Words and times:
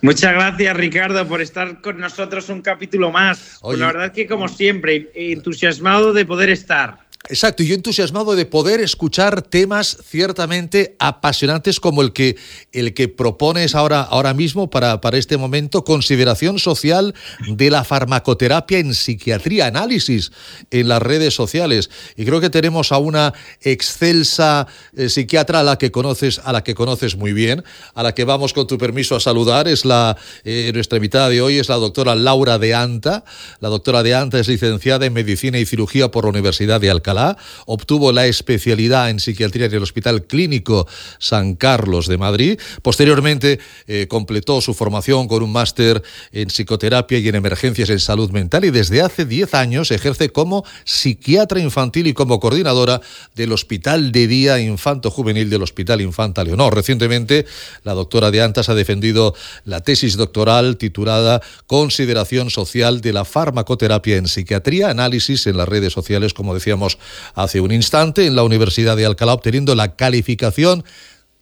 Muchas 0.02 0.32
gracias, 0.32 0.76
Ricardo, 0.76 1.26
por 1.26 1.40
estar 1.40 1.80
con 1.80 1.98
nosotros 1.98 2.48
un 2.48 2.62
capítulo 2.62 3.10
más. 3.10 3.58
Pues 3.60 3.78
la 3.78 3.86
verdad 3.86 4.06
es 4.06 4.12
que, 4.12 4.26
como 4.26 4.48
siempre, 4.48 5.10
entusiasmado 5.14 6.12
de 6.12 6.24
poder 6.24 6.50
estar. 6.50 7.07
Exacto, 7.30 7.62
y 7.62 7.66
yo 7.66 7.74
entusiasmado 7.74 8.34
de 8.34 8.46
poder 8.46 8.80
escuchar 8.80 9.42
temas 9.42 9.98
ciertamente 10.02 10.96
apasionantes 10.98 11.78
como 11.78 12.00
el 12.00 12.14
que, 12.14 12.36
el 12.72 12.94
que 12.94 13.08
propones 13.08 13.74
ahora, 13.74 14.00
ahora 14.00 14.32
mismo 14.32 14.70
para, 14.70 15.02
para 15.02 15.18
este 15.18 15.36
momento, 15.36 15.84
consideración 15.84 16.58
social 16.58 17.14
de 17.46 17.70
la 17.70 17.84
farmacoterapia 17.84 18.78
en 18.78 18.94
psiquiatría, 18.94 19.66
análisis 19.66 20.32
en 20.70 20.88
las 20.88 21.02
redes 21.02 21.34
sociales. 21.34 21.90
Y 22.16 22.24
creo 22.24 22.40
que 22.40 22.48
tenemos 22.48 22.92
a 22.92 22.98
una 22.98 23.34
excelsa 23.60 24.66
eh, 24.96 25.10
psiquiatra 25.10 25.60
a 25.60 25.64
la 25.64 25.76
que 25.76 25.90
conoces, 25.90 26.40
a 26.42 26.52
la 26.52 26.64
que 26.64 26.74
conoces 26.74 27.16
muy 27.16 27.34
bien, 27.34 27.62
a 27.94 28.02
la 28.02 28.14
que 28.14 28.24
vamos 28.24 28.54
con 28.54 28.66
tu 28.66 28.78
permiso 28.78 29.16
a 29.16 29.20
saludar. 29.20 29.68
Es 29.68 29.84
la 29.84 30.16
eh, 30.44 30.70
nuestra 30.72 30.96
invitada 30.96 31.28
de 31.28 31.42
hoy 31.42 31.58
es 31.58 31.68
la 31.68 31.76
doctora 31.76 32.14
Laura 32.14 32.58
de 32.58 32.74
Anta. 32.74 33.24
La 33.60 33.68
doctora 33.68 34.02
de 34.02 34.14
Anta 34.14 34.38
es 34.38 34.48
licenciada 34.48 35.04
en 35.04 35.12
medicina 35.12 35.58
y 35.58 35.66
cirugía 35.66 36.10
por 36.10 36.24
la 36.24 36.30
Universidad 36.30 36.80
de 36.80 36.88
Alcalá 36.88 37.17
obtuvo 37.66 38.12
la 38.12 38.26
especialidad 38.26 39.10
en 39.10 39.20
psiquiatría 39.20 39.66
en 39.66 39.74
el 39.74 39.82
Hospital 39.82 40.26
Clínico 40.26 40.86
San 41.18 41.54
Carlos 41.54 42.06
de 42.06 42.18
Madrid. 42.18 42.58
Posteriormente 42.82 43.58
eh, 43.86 44.06
completó 44.08 44.60
su 44.60 44.74
formación 44.74 45.28
con 45.28 45.42
un 45.42 45.52
máster 45.52 46.02
en 46.32 46.48
psicoterapia 46.48 47.18
y 47.18 47.28
en 47.28 47.34
emergencias 47.34 47.90
en 47.90 48.00
salud 48.00 48.30
mental 48.30 48.64
y 48.64 48.70
desde 48.70 49.02
hace 49.02 49.24
10 49.24 49.54
años 49.54 49.90
ejerce 49.90 50.30
como 50.30 50.64
psiquiatra 50.84 51.60
infantil 51.60 52.06
y 52.06 52.14
como 52.14 52.40
coordinadora 52.40 53.00
del 53.34 53.52
Hospital 53.52 54.12
de 54.12 54.26
Día 54.26 54.60
Infanto 54.60 55.10
Juvenil 55.10 55.50
del 55.50 55.62
Hospital 55.62 56.00
Infanta 56.00 56.44
Leonor. 56.44 56.74
Recientemente, 56.74 57.46
la 57.84 57.94
doctora 57.94 58.30
de 58.30 58.42
Antas 58.42 58.68
ha 58.68 58.74
defendido 58.74 59.34
la 59.64 59.80
tesis 59.80 60.16
doctoral 60.16 60.76
titulada 60.76 61.40
Consideración 61.66 62.50
social 62.50 63.00
de 63.00 63.12
la 63.12 63.24
farmacoterapia 63.24 64.16
en 64.16 64.28
psiquiatría, 64.28 64.90
análisis 64.90 65.46
en 65.46 65.56
las 65.56 65.68
redes 65.68 65.92
sociales, 65.92 66.34
como 66.34 66.54
decíamos 66.54 66.97
hace 67.34 67.60
un 67.60 67.72
instante 67.72 68.26
en 68.26 68.36
la 68.36 68.42
Universidad 68.42 68.96
de 68.96 69.06
Alcalá, 69.06 69.34
obteniendo 69.34 69.74
la 69.74 69.96
calificación 69.96 70.84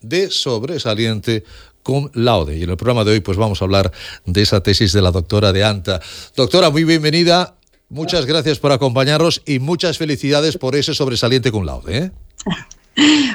de 0.00 0.30
sobresaliente 0.30 1.44
con 1.82 2.10
laude. 2.14 2.56
Y 2.56 2.64
en 2.64 2.70
el 2.70 2.76
programa 2.76 3.04
de 3.04 3.12
hoy 3.12 3.20
pues 3.20 3.38
vamos 3.38 3.62
a 3.62 3.64
hablar 3.64 3.92
de 4.24 4.42
esa 4.42 4.62
tesis 4.62 4.92
de 4.92 5.02
la 5.02 5.12
doctora 5.12 5.52
de 5.52 5.64
Anta. 5.64 6.00
Doctora, 6.34 6.70
muy 6.70 6.84
bienvenida. 6.84 7.54
Muchas 7.88 8.26
gracias 8.26 8.58
por 8.58 8.72
acompañarnos 8.72 9.42
y 9.46 9.60
muchas 9.60 9.96
felicidades 9.96 10.58
por 10.58 10.74
ese 10.74 10.94
sobresaliente 10.94 11.52
con 11.52 11.64
laude. 11.64 11.98
¿eh? 11.98 12.10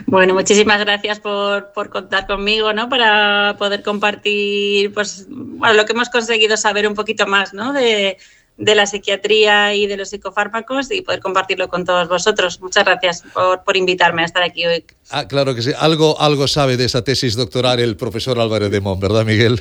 Bueno, 0.08 0.34
muchísimas 0.34 0.80
gracias 0.80 1.20
por, 1.20 1.72
por, 1.72 1.92
contar 1.92 2.26
conmigo, 2.26 2.74
¿no? 2.74 2.90
Para 2.90 3.56
poder 3.59 3.84
compartir, 3.84 4.92
pues, 4.92 5.28
bueno, 5.30 5.76
lo 5.76 5.86
que 5.86 5.94
hemos 5.94 6.09
conseguido 6.09 6.58
saber 6.58 6.88
un 6.88 6.96
poquito 6.96 7.28
más, 7.28 7.53
¿no? 7.53 7.72
De, 7.72 8.18
de 8.61 8.75
la 8.75 8.85
psiquiatría 8.85 9.73
y 9.73 9.88
de 9.88 9.97
los 9.97 10.09
psicofármacos 10.09 10.91
y 10.91 11.01
poder 11.01 11.19
compartirlo 11.19 11.67
con 11.67 11.83
todos 11.83 12.07
vosotros. 12.07 12.61
Muchas 12.61 12.85
gracias 12.85 13.23
por, 13.33 13.63
por, 13.63 13.75
invitarme 13.75 14.22
a 14.22 14.25
estar 14.25 14.44
aquí 14.44 14.67
hoy. 14.67 14.85
Ah, 15.09 15.27
claro 15.27 15.55
que 15.55 15.63
sí. 15.63 15.72
Algo, 15.77 16.22
algo 16.22 16.47
sabe 16.47 16.77
de 16.77 16.85
esa 16.85 17.03
tesis 17.03 17.35
doctoral 17.35 17.79
el 17.79 17.97
profesor 17.97 18.39
Álvarez 18.39 18.69
de 18.69 18.79
Mon, 18.79 18.99
¿verdad, 18.99 19.25
Miguel? 19.25 19.59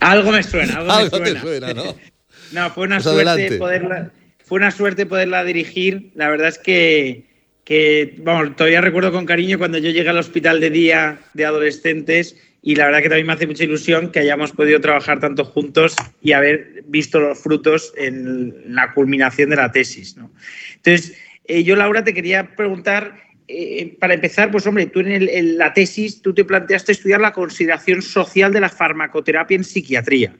Algo 0.00 0.32
me 0.32 0.42
suena, 0.42 0.76
algo, 0.78 0.90
algo 0.90 1.18
me 1.18 1.26
suena. 1.26 1.40
te 1.40 1.46
suena, 1.46 1.74
¿no? 1.74 1.96
no, 2.52 2.70
fue 2.70 2.84
una, 2.84 2.96
pues 2.96 3.04
suerte 3.04 3.58
poderla, 3.58 4.10
fue 4.42 4.56
una 4.56 4.70
suerte 4.70 5.04
poderla 5.04 5.44
dirigir. 5.44 6.12
La 6.14 6.30
verdad 6.30 6.48
es 6.48 6.58
que, 6.58 7.26
que, 7.64 8.14
vamos, 8.20 8.56
todavía 8.56 8.80
recuerdo 8.80 9.12
con 9.12 9.26
cariño 9.26 9.58
cuando 9.58 9.76
yo 9.76 9.90
llegué 9.90 10.08
al 10.08 10.18
hospital 10.18 10.60
de 10.60 10.70
día 10.70 11.18
de 11.34 11.44
adolescentes 11.44 12.36
y 12.66 12.74
la 12.74 12.86
verdad 12.86 13.00
que 13.00 13.08
también 13.08 13.28
me 13.28 13.32
hace 13.32 13.46
mucha 13.46 13.62
ilusión 13.62 14.10
que 14.10 14.18
hayamos 14.18 14.50
podido 14.50 14.80
trabajar 14.80 15.20
tanto 15.20 15.44
juntos 15.44 15.94
y 16.20 16.32
haber 16.32 16.82
visto 16.88 17.20
los 17.20 17.38
frutos 17.38 17.92
en 17.96 18.74
la 18.74 18.92
culminación 18.92 19.50
de 19.50 19.56
la 19.56 19.70
tesis. 19.70 20.16
¿no? 20.16 20.32
Entonces, 20.74 21.16
eh, 21.44 21.62
yo, 21.62 21.76
Laura, 21.76 22.02
te 22.02 22.12
quería 22.12 22.56
preguntar, 22.56 23.22
eh, 23.46 23.96
para 24.00 24.14
empezar, 24.14 24.50
pues 24.50 24.66
hombre, 24.66 24.86
tú 24.86 24.98
en, 24.98 25.12
en, 25.12 25.58
la 25.58 25.74
tesis, 25.74 26.20
tú 26.20 26.34
te 26.34 26.44
planteaste 26.44 26.90
estudiar 26.90 27.20
la 27.20 27.32
consideración 27.32 28.02
social 28.02 28.52
de 28.52 28.58
la 28.58 28.68
farmacoterapia 28.68 29.54
en 29.54 29.62
psiquiatría. 29.62 30.34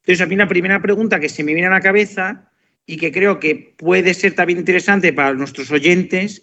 Entonces, 0.00 0.20
a 0.20 0.26
mí 0.26 0.34
la 0.34 0.48
primera 0.48 0.82
pregunta 0.82 1.20
que 1.20 1.28
se 1.28 1.44
me 1.44 1.54
viene 1.54 1.68
a 1.68 1.70
la 1.70 1.80
cabeza 1.80 2.50
y 2.86 2.96
que 2.96 3.12
creo 3.12 3.38
que 3.38 3.76
puede 3.76 4.14
ser 4.14 4.34
también 4.34 4.58
interesante 4.58 5.12
para 5.12 5.32
nuestros 5.32 5.70
oyentes 5.70 6.42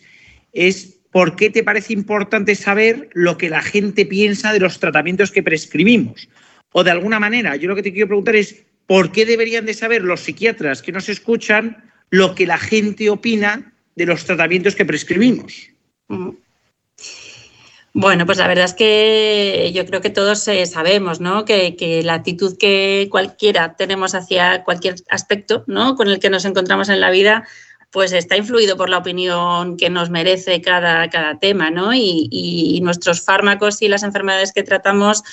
es 0.54 1.02
¿por 1.16 1.38
qué 1.38 1.50
te 1.50 1.64
parece 1.64 1.94
importante 1.94 2.56
saber 2.56 3.08
lo 3.14 3.38
que 3.38 3.50
la 3.50 3.62
gente 3.62 4.06
piensa 4.06 4.52
de 4.52 4.60
los 4.60 4.82
tratamientos 4.82 5.32
que 5.32 5.44
prescribimos? 5.44 6.28
O 6.74 6.84
de 6.84 6.92
alguna 6.92 7.22
manera, 7.22 7.56
yo 7.56 7.70
lo 7.70 7.76
que 7.78 7.84
te 7.84 7.94
quiero 7.94 8.08
preguntar 8.08 8.36
es, 8.36 8.66
¿por 8.86 9.14
qué 9.14 9.26
deberían 9.26 9.66
de 9.66 9.74
saber 9.74 10.02
los 10.02 10.20
psiquiatras 10.20 10.82
que 10.82 10.92
nos 10.92 11.08
escuchan 11.08 11.90
lo 12.10 12.36
que 12.36 12.46
la 12.46 12.58
gente 12.58 13.10
opina 13.10 13.74
de 13.96 14.06
los 14.06 14.26
tratamientos 14.26 14.76
que 14.76 14.84
prescribimos? 14.84 15.70
Bueno, 17.94 18.26
pues 18.26 18.38
la 18.38 18.50
verdad 18.50 18.66
es 18.66 18.74
que 18.74 19.72
yo 19.74 19.86
creo 19.86 20.02
que 20.02 20.10
todos 20.10 20.46
eh, 20.50 20.66
sabemos, 20.66 21.22
¿no? 21.22 21.46
Que, 21.46 21.78
que, 21.78 22.04
la 22.04 22.16
actitud 22.16 22.58
que 22.58 23.08
cualquiera 23.10 23.78
tenemos 23.78 24.16
hacia 24.16 24.66
cualquier 24.66 24.96
aspecto, 25.10 25.64
¿no? 25.66 25.96
Con 25.96 26.10
el 26.10 26.20
que 26.20 26.30
nos 26.30 26.44
encontramos 26.44 26.90
en 26.90 27.00
la 27.00 27.10
vida, 27.10 27.48
pues 27.96 28.12
está 28.12 28.36
influido 28.36 28.76
por 28.76 28.90
la 28.90 28.98
opinión 28.98 29.78
que 29.78 29.90
nos 29.90 30.10
merece 30.10 30.60
cada, 30.60 31.10
cada 31.10 31.40
tema, 31.40 31.70
¿no? 31.72 31.94
Y, 31.94 32.28
y, 32.30 32.82
nuestros 32.82 33.22
fármacos 33.22 33.82
y 33.82 33.88
las 33.88 34.04
enfermedades 34.04 34.52
que 34.52 34.64
tratamos 34.64 35.24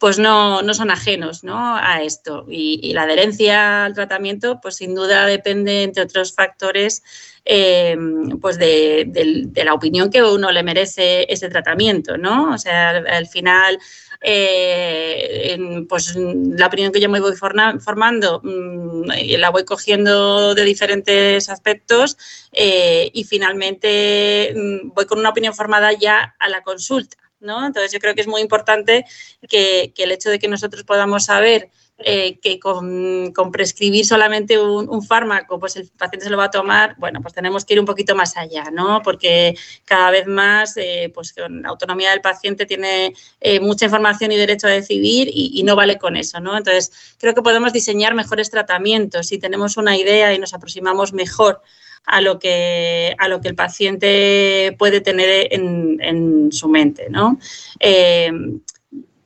pues 0.00 0.18
no, 0.18 0.60
no 0.60 0.74
son 0.74 0.90
ajenos 0.90 1.44
¿no? 1.44 1.76
a 1.76 2.02
esto. 2.02 2.46
Y, 2.48 2.92
la 2.92 3.02
adherencia 3.02 3.86
al 3.86 3.94
tratamiento, 3.94 4.58
pues 4.60 4.76
sin 4.76 4.94
duda 4.94 5.24
depende, 5.24 5.82
entre 5.82 6.02
otros 6.02 6.34
factores, 6.34 7.02
eh, 7.46 7.96
pues 8.38 8.58
de, 8.58 9.50
la 9.64 9.72
opinión 9.72 10.10
que 10.10 10.22
uno 10.22 10.52
le 10.52 10.62
merece 10.62 11.26
ese 11.32 11.48
tratamiento, 11.48 12.18
¿no? 12.18 12.52
O 12.52 12.58
sea, 12.58 12.90
al 12.90 13.28
final 13.28 13.78
eh, 14.20 15.58
pues 15.88 16.14
la 16.16 16.66
opinión 16.66 16.92
que 16.92 17.00
yo 17.00 17.08
me 17.08 17.20
voy 17.20 17.34
formando 17.34 18.40
mmm, 18.42 19.04
la 19.38 19.50
voy 19.50 19.64
cogiendo 19.64 20.54
de 20.54 20.64
diferentes 20.64 21.48
aspectos 21.48 22.16
eh, 22.52 23.10
y 23.12 23.24
finalmente 23.24 24.52
mmm, 24.54 24.90
voy 24.94 25.06
con 25.06 25.18
una 25.18 25.30
opinión 25.30 25.54
formada 25.54 25.92
ya 25.92 26.34
a 26.38 26.48
la 26.48 26.62
consulta. 26.62 27.16
¿no? 27.40 27.66
Entonces 27.66 27.90
yo 27.90 27.98
creo 28.00 28.14
que 28.14 28.20
es 28.20 28.26
muy 28.26 28.42
importante 28.42 29.06
que 29.48 29.94
el 29.96 30.12
hecho 30.12 30.28
de 30.28 30.38
que 30.38 30.48
nosotros 30.48 30.84
podamos 30.84 31.24
saber 31.24 31.70
eh, 32.02 32.38
que 32.40 32.58
con, 32.58 33.32
prescribir 33.52 34.06
solamente 34.06 34.58
un, 34.58 34.88
un, 34.88 35.02
fármaco, 35.02 35.58
pues 35.60 35.76
el 35.76 35.88
paciente 35.88 36.24
se 36.24 36.30
lo 36.30 36.38
va 36.38 36.44
a 36.44 36.50
tomar, 36.50 36.94
bueno, 36.98 37.20
pues 37.20 37.34
tenemos 37.34 37.64
que 37.64 37.74
ir 37.74 37.80
un 37.80 37.86
poquito 37.86 38.14
más 38.14 38.36
allá, 38.36 38.70
¿no? 38.70 39.02
Porque 39.02 39.54
cada 39.84 40.10
vez 40.10 40.26
más, 40.26 40.76
eh, 40.76 41.10
pues 41.14 41.32
con 41.34 41.62
la 41.62 41.68
autonomía 41.68 42.10
del 42.10 42.22
paciente 42.22 42.64
tiene 42.64 43.12
eh, 43.40 43.60
mucha 43.60 43.84
información 43.84 44.32
y 44.32 44.36
derecho 44.36 44.66
a 44.66 44.70
decidir 44.70 45.28
y, 45.28 45.52
y, 45.54 45.62
no 45.62 45.76
vale 45.76 45.98
con 45.98 46.16
eso, 46.16 46.40
¿no? 46.40 46.56
Entonces, 46.56 47.16
creo 47.18 47.34
que 47.34 47.42
podemos 47.42 47.72
diseñar 47.72 48.14
mejores 48.14 48.50
tratamientos 48.50 49.28
si 49.28 49.38
tenemos 49.38 49.76
una 49.76 49.96
idea 49.96 50.32
y 50.32 50.38
nos 50.38 50.54
aproximamos 50.54 51.12
mejor 51.12 51.60
a 52.06 52.22
lo 52.22 52.38
que, 52.38 53.14
a 53.18 53.28
lo 53.28 53.42
que 53.42 53.48
el 53.48 53.54
paciente 53.54 54.74
puede 54.78 55.02
tener 55.02 55.48
en, 55.52 55.98
en 56.00 56.50
su 56.50 56.68
mente, 56.68 57.08
¿no? 57.10 57.38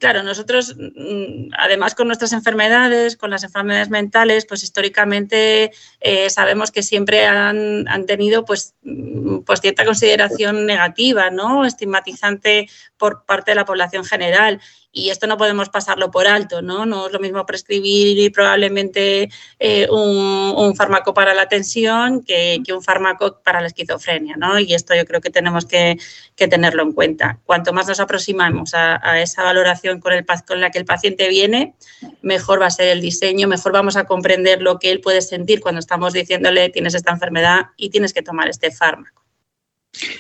Claro, 0.04 0.22
nosotros, 0.22 0.76
mm, 0.76 1.54
además 1.56 1.94
con 1.94 2.08
nuestras 2.08 2.34
enfermedades, 2.34 3.16
con 3.16 3.30
las 3.30 3.42
enfermedades 3.42 3.88
mentales, 3.88 4.44
pues 4.44 4.62
históricamente 4.62 5.72
eh, 6.00 6.28
sabemos 6.28 6.70
que 6.70 6.82
siempre 6.82 7.24
han, 7.24 7.86
tenido 8.06 8.44
pues, 8.44 8.74
mm, 8.82 9.38
pues 9.46 9.62
cierta 9.62 9.86
consideración 9.86 10.66
negativa, 10.66 11.30
¿no? 11.30 11.64
Estigmatizante 11.64 12.68
por 12.98 13.24
parte 13.24 13.52
de 13.52 13.54
la 13.54 13.64
población 13.64 14.04
general 14.04 14.60
y 14.94 15.10
esto 15.10 15.26
no 15.26 15.36
podemos 15.36 15.68
pasarlo 15.68 16.10
por 16.12 16.28
alto, 16.28 16.62
¿no? 16.62 16.86
No 16.86 17.08
es 17.08 17.12
lo 17.12 17.18
mismo 17.18 17.44
prescribir 17.44 18.30
probablemente 18.32 19.28
eh, 19.58 19.88
un, 19.90 20.74
fármaco 20.76 21.12
para 21.12 21.34
la 21.34 21.48
tensión 21.48 22.22
que, 22.22 22.62
un 22.72 22.82
fármaco 22.82 23.40
para 23.44 23.60
la 23.60 23.66
esquizofrenia, 23.66 24.36
¿no? 24.36 24.58
Y 24.58 24.72
esto 24.72 24.94
yo 24.94 25.04
creo 25.04 25.20
que 25.20 25.30
tenemos 25.30 25.66
que, 25.66 25.98
tenerlo 26.36 26.82
en 26.82 26.92
cuenta. 26.92 27.40
Cuanto 27.44 27.72
más 27.72 27.88
nos 27.88 27.98
aproximamos 28.00 28.72
a, 28.74 29.20
esa 29.20 29.42
valoración 29.42 30.00
con, 30.00 30.12
el, 30.12 30.24
con 30.46 30.60
la 30.60 30.70
que 30.70 30.78
el 30.78 30.84
paciente 30.84 31.28
viene, 31.28 31.74
mejor 32.22 32.62
va 32.62 32.66
a 32.66 32.70
ser 32.70 32.88
el 32.88 33.00
diseño, 33.00 33.48
mejor 33.48 33.72
vamos 33.72 33.96
a 33.96 34.04
comprender 34.04 34.62
lo 34.62 34.78
que 34.78 34.92
él 34.92 35.00
puede 35.00 35.22
sentir 35.22 35.60
cuando 35.60 35.80
estamos 35.80 36.12
diciéndole 36.12 36.68
tienes 36.70 36.94
esta 36.94 37.10
enfermedad 37.10 37.66
y 37.76 37.90
tienes 37.90 38.12
que 38.12 38.22
tomar 38.22 38.48
este 38.48 38.70
fármaco. 38.70 39.24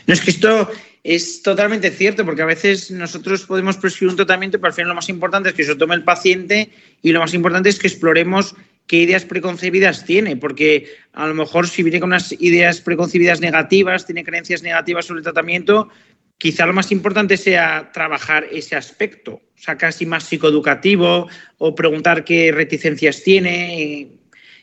No 0.06 0.14
es 0.14 0.20
que 0.20 0.30
esto 0.30 0.68
es 1.04 1.42
totalmente 1.42 1.90
cierto, 1.90 2.24
porque 2.24 2.40
a 2.40 2.46
veces 2.46 2.90
nosotros 2.90 3.44
podemos 3.44 3.76
prescribir 3.76 4.12
un 4.12 4.16
tratamiento, 4.16 4.58
pero 4.58 4.68
al 4.68 4.74
final 4.74 4.88
lo 4.88 4.94
más 4.94 5.10
importante 5.10 5.50
es 5.50 5.54
que 5.54 5.64
se 5.64 5.76
tome 5.76 5.94
el 5.94 6.02
paciente 6.02 6.70
y 7.02 7.12
lo 7.12 7.20
más 7.20 7.34
importante 7.34 7.68
es 7.68 7.78
que 7.78 7.86
exploremos 7.86 8.56
qué 8.86 8.96
ideas 9.02 9.26
preconcebidas 9.26 10.06
tiene, 10.06 10.36
porque 10.36 10.96
a 11.12 11.26
lo 11.26 11.34
mejor 11.34 11.68
si 11.68 11.82
viene 11.82 12.00
con 12.00 12.08
unas 12.08 12.32
ideas 12.32 12.80
preconcebidas 12.80 13.40
negativas, 13.40 14.06
tiene 14.06 14.24
creencias 14.24 14.62
negativas 14.62 15.04
sobre 15.04 15.18
el 15.18 15.24
tratamiento, 15.24 15.90
quizá 16.38 16.64
lo 16.64 16.72
más 16.72 16.90
importante 16.90 17.36
sea 17.36 17.90
trabajar 17.92 18.46
ese 18.50 18.74
aspecto, 18.74 19.34
o 19.34 19.60
sea, 19.60 19.76
casi 19.76 20.06
más 20.06 20.24
psicoeducativo 20.24 21.28
o 21.58 21.74
preguntar 21.74 22.24
qué 22.24 22.50
reticencias 22.50 23.22
tiene 23.22 24.08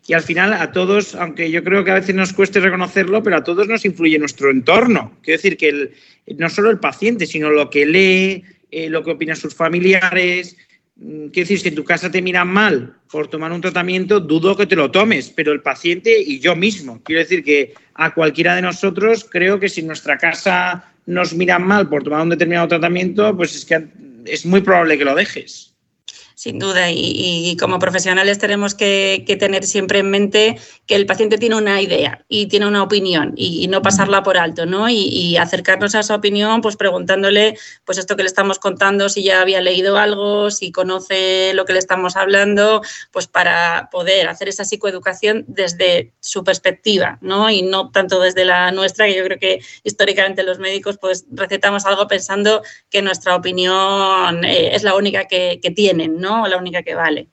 y 0.08 0.14
al 0.14 0.24
final 0.24 0.54
a 0.54 0.72
todos, 0.72 1.16
aunque 1.16 1.52
yo 1.52 1.64
creo 1.64 1.84
que 1.84 1.92
a 1.92 1.96
veces 1.96 2.16
nos 2.16 2.34
cueste 2.34 2.60
reconocerlo, 2.60 3.22
pero 3.22 3.38
a 3.38 3.44
todos 3.44 3.68
nos 3.68 3.86
influye 3.86 4.18
nuestro 4.18 4.50
entorno. 4.50 5.18
Quiero 5.22 5.38
decir 5.38 5.58
que 5.58 5.92
no 6.38 6.50
solo 6.50 6.72
el 6.72 6.80
paciente, 6.80 7.28
sino 7.28 7.52
lo 7.52 7.70
que 7.70 7.86
lee, 7.86 8.44
eh, 8.72 8.90
lo 8.90 9.04
que 9.04 9.12
opinan 9.12 9.36
sus 9.36 9.54
familiares. 9.54 10.58
Mm, 10.96 11.28
quiero 11.28 11.48
decir, 11.48 11.60
si 11.60 11.68
en 11.68 11.76
tu 11.76 11.84
casa 11.84 12.10
te 12.10 12.22
miran 12.22 12.48
mal 12.48 12.96
por 13.12 13.28
tomar 13.28 13.52
un 13.52 13.62
tratamiento, 13.62 14.20
dudo 14.20 14.58
que 14.58 14.66
te 14.66 14.76
lo 14.76 14.90
tomes, 14.90 15.30
pero 15.30 15.52
el 15.52 15.62
paciente 15.62 16.20
y 16.20 16.40
yo 16.40 16.56
mismo. 16.56 17.02
Quiero 17.04 17.22
decir 17.22 17.44
que 17.44 17.74
a 17.94 18.14
cualquiera 18.14 18.56
de 18.56 18.64
nosotros 18.64 19.28
creo 19.30 19.60
que 19.60 19.70
si 19.70 19.82
en 19.82 19.88
nuestra 19.88 20.18
casa 20.18 20.92
nos 21.06 21.34
miran 21.36 21.66
mal 21.66 21.88
por 21.90 22.04
tomar 22.04 22.22
un 22.22 22.30
determinado 22.30 22.68
tratamiento, 22.68 23.38
pues 23.38 23.56
es 23.56 23.66
que 23.66 23.88
es 24.26 24.46
muy 24.46 24.62
probable 24.62 24.98
que 24.98 25.06
lo 25.06 25.16
dejes 25.16 25.71
sin 26.42 26.58
duda. 26.58 26.90
Y, 26.90 27.56
como 27.60 27.78
profesionales 27.78 28.40
tenemos 28.40 28.74
que, 28.74 29.24
tener 29.40 29.64
siempre 29.64 30.00
en 30.00 30.10
mente 30.10 30.58
que 30.88 30.96
el 30.96 31.06
paciente 31.06 31.38
tiene 31.38 31.56
una 31.56 31.80
idea 31.82 32.26
y 32.28 32.48
tiene 32.48 32.66
una 32.66 32.82
opinión 32.82 33.34
y, 33.36 33.68
no 33.68 33.84
pasarla 33.84 34.24
por 34.24 34.40
alto, 34.40 34.66
¿no? 34.66 34.90
Y, 34.90 35.38
acercarnos 35.38 35.94
a 35.94 36.00
esa 36.00 36.16
opinión, 36.16 36.62
pues 36.62 36.78
preguntándole, 36.78 37.60
pues 37.86 38.00
esto 38.00 38.16
que 38.16 38.24
le 38.24 38.28
estamos 38.28 38.58
contando, 38.58 39.08
si 39.08 39.22
ya 39.22 39.40
había 39.42 39.62
leído 39.62 39.98
algo, 39.98 40.50
si 40.50 40.72
conoce 40.72 41.54
lo 41.54 41.66
que 41.66 41.74
le 41.74 41.80
estamos 41.80 42.16
hablando, 42.16 42.82
pues 43.12 43.28
para 43.28 43.90
poder 43.92 44.28
hacer 44.28 44.50
esa 44.50 44.66
psicoeducación 44.66 45.46
desde 45.48 46.12
su 46.22 46.44
perspectiva, 46.44 47.20
¿no? 47.22 47.52
Y 47.52 47.62
no 47.62 47.92
tanto 47.92 48.20
desde 48.20 48.46
la 48.46 48.72
nuestra, 48.72 49.06
que 49.06 49.16
yo 49.16 49.24
creo 49.26 49.38
que 49.38 49.60
históricamente 49.84 50.42
los 50.42 50.58
médicos 50.58 50.98
pues 50.98 51.26
recetamos 51.32 51.86
algo 51.86 52.08
pensando 52.08 52.64
que 52.90 53.04
nuestra 53.04 53.36
opinión 53.36 54.44
eh, 54.44 54.76
es 54.76 54.82
la 54.82 54.96
única 54.96 55.28
que, 55.28 55.60
que 55.62 55.70
tienen, 55.70 56.18
¿no? 56.20 56.31
La 56.48 56.58
única 56.58 56.84
que 56.84 56.96
vale. 56.96 57.28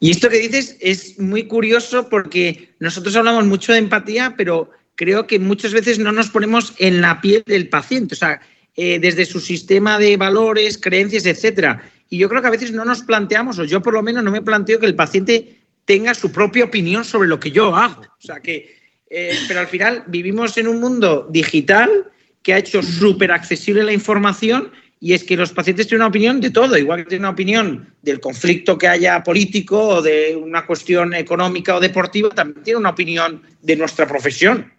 Y 0.00 0.10
esto 0.10 0.28
que 0.28 0.38
dices 0.38 0.76
es 0.80 1.18
muy 1.18 1.44
curioso 1.44 2.08
porque 2.08 2.74
nosotros 2.80 3.14
hablamos 3.14 3.46
mucho 3.46 3.72
de 3.72 3.78
empatía, 3.78 4.34
pero 4.36 4.70
creo 4.96 5.26
que 5.26 5.38
muchas 5.38 5.72
veces 5.72 5.98
no 5.98 6.10
nos 6.10 6.28
ponemos 6.30 6.74
en 6.78 7.00
la 7.00 7.20
piel 7.20 7.42
del 7.46 7.68
paciente, 7.68 8.14
o 8.14 8.18
sea, 8.18 8.40
eh, 8.74 8.98
desde 8.98 9.26
su 9.26 9.38
sistema 9.38 9.98
de 9.98 10.16
valores, 10.16 10.78
creencias, 10.78 11.26
etcétera. 11.26 11.82
Y 12.08 12.18
yo 12.18 12.28
creo 12.28 12.42
que 12.42 12.48
a 12.48 12.52
veces 12.52 12.72
no 12.72 12.84
nos 12.84 13.02
planteamos, 13.02 13.58
o 13.58 13.64
yo 13.64 13.80
por 13.80 13.94
lo 13.94 14.02
menos 14.02 14.24
no 14.24 14.30
me 14.30 14.42
planteo 14.42 14.80
que 14.80 14.86
el 14.86 14.94
paciente 14.94 15.60
tenga 15.84 16.14
su 16.14 16.32
propia 16.32 16.64
opinión 16.64 17.04
sobre 17.04 17.28
lo 17.28 17.38
que 17.38 17.50
yo 17.50 17.74
hago. 17.76 18.02
O 18.02 18.20
sea 18.20 18.40
que, 18.40 18.76
eh, 19.08 19.36
pero 19.46 19.60
al 19.60 19.68
final 19.68 20.04
vivimos 20.08 20.56
en 20.56 20.68
un 20.68 20.80
mundo 20.80 21.28
digital 21.30 22.10
que 22.42 22.54
ha 22.54 22.58
hecho 22.58 22.82
súper 22.82 23.30
accesible 23.30 23.84
la 23.84 23.92
información 23.92 24.72
y 25.02 25.14
es 25.14 25.24
que 25.24 25.36
los 25.36 25.52
pacientes 25.52 25.88
tienen 25.88 26.02
una 26.02 26.10
opinión 26.10 26.40
de 26.40 26.50
todo, 26.50 26.78
igual 26.78 27.00
que 27.00 27.08
tienen 27.08 27.24
una 27.24 27.32
opinión 27.32 27.92
del 28.02 28.20
conflicto 28.20 28.78
que 28.78 28.86
haya 28.86 29.20
político 29.24 29.76
o 29.76 30.00
de 30.00 30.36
una 30.36 30.64
cuestión 30.64 31.12
económica 31.12 31.74
o 31.74 31.80
deportiva, 31.80 32.28
también 32.28 32.62
tienen 32.62 32.82
una 32.82 32.90
opinión 32.90 33.42
de 33.62 33.74
nuestra 33.74 34.06
profesión. 34.06 34.72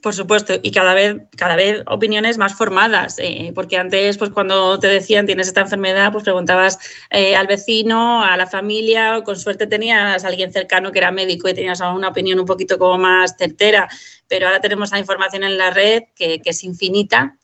Por 0.00 0.14
supuesto, 0.14 0.54
y 0.62 0.70
cada 0.70 0.94
vez, 0.94 1.16
cada 1.36 1.54
vez 1.54 1.82
opiniones 1.86 2.38
más 2.38 2.54
formadas, 2.54 3.16
eh, 3.18 3.52
porque 3.54 3.76
antes, 3.76 4.16
pues 4.16 4.30
cuando 4.30 4.78
te 4.78 4.86
decían 4.86 5.26
tienes 5.26 5.48
esta 5.48 5.60
enfermedad, 5.60 6.12
pues 6.12 6.24
preguntabas 6.24 6.78
eh, 7.10 7.36
al 7.36 7.46
vecino, 7.46 8.24
a 8.24 8.38
la 8.38 8.46
familia, 8.46 9.18
o 9.18 9.22
con 9.22 9.36
suerte 9.36 9.66
tenías 9.66 10.24
a 10.24 10.28
alguien 10.28 10.50
cercano 10.50 10.92
que 10.92 10.98
era 10.98 11.10
médico 11.10 11.46
y 11.46 11.52
tenías 11.52 11.80
una 11.82 12.08
opinión 12.08 12.40
un 12.40 12.46
poquito 12.46 12.78
como 12.78 12.96
más 12.96 13.36
certera, 13.36 13.86
pero 14.28 14.46
ahora 14.46 14.62
tenemos 14.62 14.92
la 14.92 14.98
información 14.98 15.44
en 15.44 15.58
la 15.58 15.72
red 15.72 16.04
que, 16.14 16.40
que 16.40 16.50
es 16.50 16.64
infinita. 16.64 17.36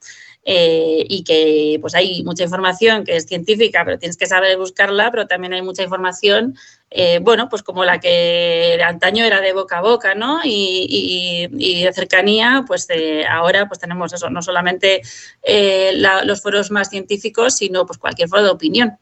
Eh, 0.45 1.07
y 1.09 1.23
que 1.23 1.79
pues 1.81 1.95
hay 1.95 2.25
mucha 2.25 2.43
información 2.43 3.05
que 3.05 3.15
es 3.15 3.27
científica, 3.27 3.85
pero 3.85 3.99
tienes 4.01 4.17
que 4.17 4.27
saber 4.27 4.57
buscarla, 4.59 5.13
pero 5.13 5.29
también 5.29 5.53
hay 5.53 5.63
mucha 5.63 5.85
información, 5.85 6.57
eh, 6.91 7.21
bueno, 7.23 7.49
pues 7.49 7.63
como 7.63 7.85
la 7.85 8.01
que 8.01 8.77
antaño 8.85 9.25
era 9.25 9.41
de 9.41 9.53
boca 9.53 9.79
a 9.79 9.83
boca, 9.83 10.17
¿no? 10.17 10.41
Y, 10.43 11.47
de 11.49 11.93
cercanía, 11.93 12.65
pues 12.67 12.89
eh, 12.91 13.25
ahora 13.25 13.69
pues 13.69 13.79
tenemos 13.79 14.13
eso, 14.13 14.31
no 14.31 14.43
solamente 14.43 15.03
los 16.25 16.43
foros 16.43 16.73
más 16.73 16.91
científicos, 16.91 17.55
sino 17.57 17.87
pues 17.87 17.99
cualquier 17.99 18.29
foro 18.29 18.43
de 18.43 18.51
opinión, 18.51 18.99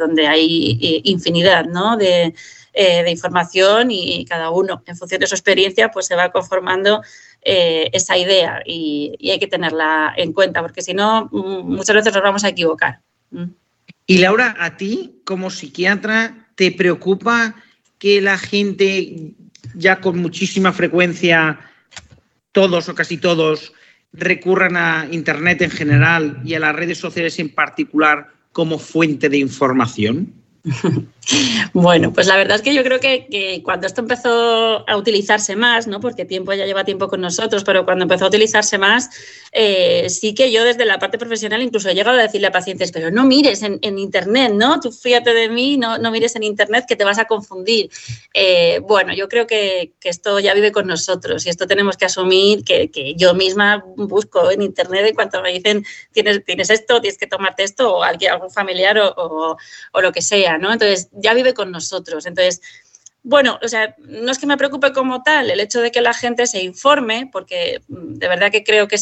donde 0.00 0.26
hay 0.26 1.00
infinidad, 1.04 1.66
¿no? 1.66 1.96
De, 1.96 2.34
de 2.76 3.10
información 3.10 3.90
y 3.90 4.24
cada 4.26 4.50
uno, 4.50 4.82
en 4.86 4.96
función 4.96 5.20
de 5.20 5.26
su 5.26 5.34
experiencia, 5.34 5.90
pues 5.90 6.06
se 6.06 6.14
va 6.14 6.30
conformando 6.30 7.02
eh, 7.40 7.90
esa 7.92 8.18
idea 8.18 8.60
y, 8.66 9.16
hay 9.30 9.38
que 9.38 9.46
tenerla 9.46 10.12
en 10.16 10.32
cuenta, 10.32 10.60
porque 10.62 10.82
si 10.82 10.92
no, 10.94 11.28
mm, 11.30 11.76
muchas 11.76 11.94
veces 11.94 12.12
nos 12.12 12.22
vamos 12.22 12.44
a 12.44 12.48
equivocar. 12.48 13.00
Mm. 13.30 13.44
Y 14.06 14.18
Laura, 14.18 14.56
a 14.58 14.76
ti 14.76 15.22
como 15.24 15.50
psiquiatra, 15.50 16.48
¿te 16.54 16.72
preocupa 16.72 17.54
que 17.98 18.20
la 18.20 18.36
gente 18.36 19.32
ya 19.74 20.00
con 20.00 20.18
muchísima 20.18 20.72
frecuencia, 20.72 21.60
todos 22.52 22.88
o 22.88 22.94
casi 22.94 23.16
todos, 23.16 23.72
recurran 24.12 24.76
a 24.76 25.06
Internet 25.10 25.62
en 25.62 25.70
general 25.70 26.40
y 26.44 26.54
a 26.54 26.60
las 26.60 26.74
redes 26.74 26.98
sociales 26.98 27.38
en 27.38 27.54
particular 27.54 28.28
como 28.52 28.78
fuente 28.78 29.28
de 29.28 29.38
información? 29.38 30.34
Bueno, 31.72 32.12
pues 32.12 32.26
la 32.26 32.36
verdad 32.36 32.56
es 32.56 32.62
que 32.62 32.74
yo 32.74 32.84
creo 32.84 33.00
que, 33.00 33.60
cuando 33.64 33.86
esto 33.86 34.00
empezó 34.00 34.88
a 34.88 34.96
utilizarse 34.96 35.56
más, 35.56 35.86
¿no? 35.86 36.00
porque 36.00 36.24
tiempo 36.24 36.52
ya 36.52 36.66
lleva 36.66 36.84
tiempo 36.84 37.08
con 37.08 37.20
nosotros, 37.20 37.64
pero 37.64 37.84
cuando 37.84 38.04
empezó 38.04 38.26
a 38.26 38.28
utilizarse 38.28 38.78
más, 38.78 39.10
eh, 39.52 40.08
sí 40.08 40.34
que 40.34 40.52
yo 40.52 40.64
desde 40.64 40.84
la 40.84 40.98
parte 40.98 41.18
profesional 41.18 41.62
incluso 41.62 41.88
he 41.88 41.94
llegado 41.94 42.18
a 42.18 42.22
decirle 42.22 42.46
a 42.46 42.52
pacientes, 42.52 42.92
pero 42.92 43.10
no 43.10 43.24
mires 43.24 43.62
en, 43.62 43.96
Internet, 43.96 44.52
¿no? 44.52 44.78
Tú 44.80 44.92
fíjate 44.92 45.32
de 45.32 45.48
mí, 45.48 45.76
no, 45.78 45.98
no, 45.98 46.10
mires 46.10 46.36
en 46.36 46.42
Internet 46.42 46.84
que 46.86 46.96
te 46.96 47.04
vas 47.04 47.18
a 47.18 47.24
confundir. 47.24 47.88
Eh, 48.34 48.80
bueno, 48.82 49.14
yo 49.14 49.28
creo 49.28 49.46
que, 49.46 49.92
esto 50.02 50.38
ya 50.38 50.54
vive 50.54 50.70
con 50.70 50.86
nosotros 50.86 51.44
y 51.46 51.48
esto 51.48 51.66
tenemos 51.66 51.96
que 51.96 52.04
asumir 52.04 52.62
que, 52.62 53.14
yo 53.16 53.34
misma 53.34 53.84
busco 53.96 54.50
en 54.50 54.62
Internet 54.62 55.06
en 55.06 55.14
cuanto 55.14 55.42
me 55.42 55.52
dicen, 55.52 55.84
tienes, 56.12 56.44
tienes 56.44 56.70
esto, 56.70 57.00
tienes 57.00 57.18
que 57.18 57.26
tomarte 57.26 57.64
esto, 57.64 57.96
o 57.96 58.02
alguien, 58.04 58.32
algún 58.32 58.50
familiar 58.50 58.98
o, 58.98 59.56
o 59.92 60.00
lo 60.00 60.12
que 60.12 60.22
sea, 60.22 60.58
¿no? 60.58 60.72
Entonces, 60.72 61.08
ya 61.16 61.34
vive 61.34 61.54
con 61.54 61.70
nosotros. 61.70 62.26
Entonces, 62.26 62.60
bueno, 63.28 63.58
o 63.60 63.66
sea, 63.66 63.96
no 63.98 64.30
es 64.30 64.38
que 64.38 64.46
me 64.46 64.56
preocupe 64.56 64.92
como 64.92 65.24
tal 65.24 65.50
el 65.50 65.58
hecho 65.58 65.80
de 65.80 65.90
que 65.90 66.00
la 66.00 66.14
gente 66.14 66.46
se 66.46 66.62
informe, 66.62 67.28
porque 67.32 67.82
mm, 67.88 68.14
de 68.14 68.28
verdad 68.28 68.52
que 68.52 68.62
creo 68.62 68.86
que 68.86 68.96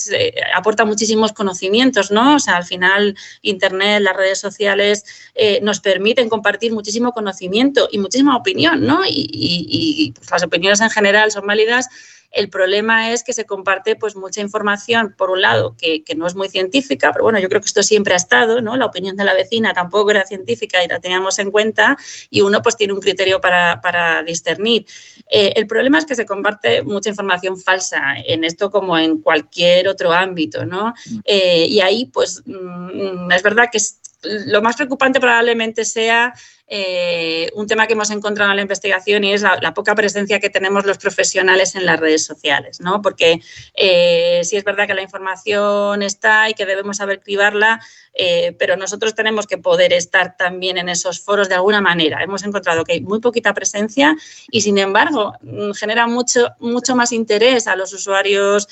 aporta 0.54 0.86
muchísimos 0.86 1.34
conocimientos, 1.34 2.10
¿no? 2.10 2.36
O 2.36 2.38
sea, 2.38 2.56
al 2.56 2.64
final 2.64 3.18
Internet, 3.42 4.00
las 4.00 4.16
redes 4.16 4.40
sociales 4.40 5.04
eh, 5.34 5.60
nos 5.60 5.80
permiten 5.80 6.30
compartir 6.30 6.72
muchísimo 6.72 7.12
conocimiento 7.12 7.86
y 7.92 7.98
muchísima 7.98 8.34
opinión, 8.34 8.86
¿no? 8.86 9.04
Y, 9.04 9.28
y 9.30 10.12
pues, 10.12 10.30
las 10.30 10.42
opiniones 10.42 10.80
en 10.80 10.88
general 10.88 11.30
son 11.30 11.46
válidas 11.46 11.88
el 12.34 12.50
problema 12.50 13.12
es 13.12 13.22
que 13.22 13.32
se 13.32 13.44
comparte 13.44 13.96
pues 13.96 14.16
mucha 14.16 14.40
información, 14.40 15.14
por 15.16 15.30
un 15.30 15.40
lado, 15.40 15.76
que, 15.76 16.02
no 16.16 16.26
es 16.26 16.34
muy 16.34 16.48
científica, 16.48 17.10
pero 17.12 17.24
bueno, 17.24 17.38
yo 17.38 17.48
creo 17.48 17.60
que 17.60 17.66
esto 17.66 17.82
siempre 17.82 18.14
ha 18.14 18.16
estado, 18.16 18.60
¿no? 18.60 18.76
La 18.76 18.86
opinión 18.86 19.16
de 19.16 19.24
la 19.24 19.34
vecina 19.34 19.72
tampoco 19.72 20.10
era 20.10 20.26
científica 20.26 20.84
y 20.84 20.88
la 20.88 21.00
teníamos 21.00 21.38
en 21.38 21.50
cuenta 21.50 21.96
y 22.30 22.42
uno 22.42 22.62
pues 22.62 22.76
tiene 22.76 22.92
un 22.92 23.00
criterio 23.00 23.40
para, 23.40 24.22
discernir. 24.26 24.86
Eh, 25.30 25.52
el 25.56 25.66
problema 25.66 25.98
es 25.98 26.06
que 26.06 26.14
se 26.14 26.26
comparte 26.26 26.82
mucha 26.82 27.08
información 27.08 27.58
falsa 27.58 28.14
en 28.24 28.44
esto 28.44 28.70
como 28.70 28.98
en 28.98 29.18
cualquier 29.18 29.88
otro 29.88 30.12
ámbito, 30.12 30.66
¿no? 30.66 30.94
Eh, 31.24 31.66
y 31.68 31.80
ahí 31.80 32.06
pues 32.06 32.42
mm, 32.44 33.30
es 33.32 33.42
verdad 33.42 33.68
que 33.70 33.78
es 33.78 34.00
lo 34.24 34.62
más 34.62 34.76
preocupante 34.76 35.20
probablemente 35.20 35.84
sea 35.84 36.34
eh, 36.66 37.50
un 37.54 37.66
tema 37.66 37.86
que 37.86 37.92
hemos 37.92 38.10
encontrado 38.10 38.50
en 38.50 38.56
la 38.56 38.62
investigación 38.62 39.22
y 39.24 39.34
es 39.34 39.42
la, 39.42 39.74
poca 39.74 39.94
presencia 39.94 40.40
que 40.40 40.48
tenemos 40.48 40.86
los 40.86 40.96
profesionales 40.96 41.74
en 41.74 41.84
las 41.84 42.00
redes 42.00 42.24
sociales, 42.24 42.80
¿no? 42.80 43.02
Porque 43.02 43.42
eh, 43.74 44.40
sí 44.44 44.56
es 44.56 44.64
verdad 44.64 44.86
que 44.86 44.94
la 44.94 45.02
información 45.02 46.02
está 46.02 46.48
y 46.48 46.54
que 46.54 46.64
debemos 46.64 46.96
saber 46.96 47.20
cribarla, 47.20 47.82
eh, 48.14 48.56
pero 48.58 48.76
nosotros 48.76 49.14
tenemos 49.14 49.46
que 49.46 49.58
poder 49.58 49.92
estar 49.92 50.38
también 50.38 50.78
en 50.78 50.88
esos 50.88 51.20
foros 51.20 51.50
de 51.50 51.56
alguna 51.56 51.82
manera. 51.82 52.22
Hemos 52.22 52.44
encontrado 52.44 52.84
que 52.84 52.94
hay 52.94 53.00
muy 53.02 53.20
poquita 53.20 53.52
presencia 53.52 54.16
y, 54.50 54.62
sin 54.62 54.78
embargo, 54.78 55.34
mm, 55.42 55.72
genera 55.72 56.06
mucho, 56.06 56.54
mucho 56.60 56.96
más 56.96 57.12
interés 57.12 57.66
a 57.66 57.76
los 57.76 57.92
usuarios 57.92 58.68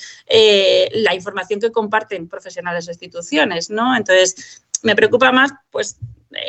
la 0.93 1.13
información 1.13 1.59
que 1.59 1.71
comparten 1.71 2.27
profesionales 2.27 2.87
o 2.87 2.91
instituciones, 2.91 3.69
¿no? 3.69 3.95
Entonces, 3.95 4.63
me 4.83 4.95
preocupa 4.95 5.31
más, 5.31 5.51
pues, 5.71 5.97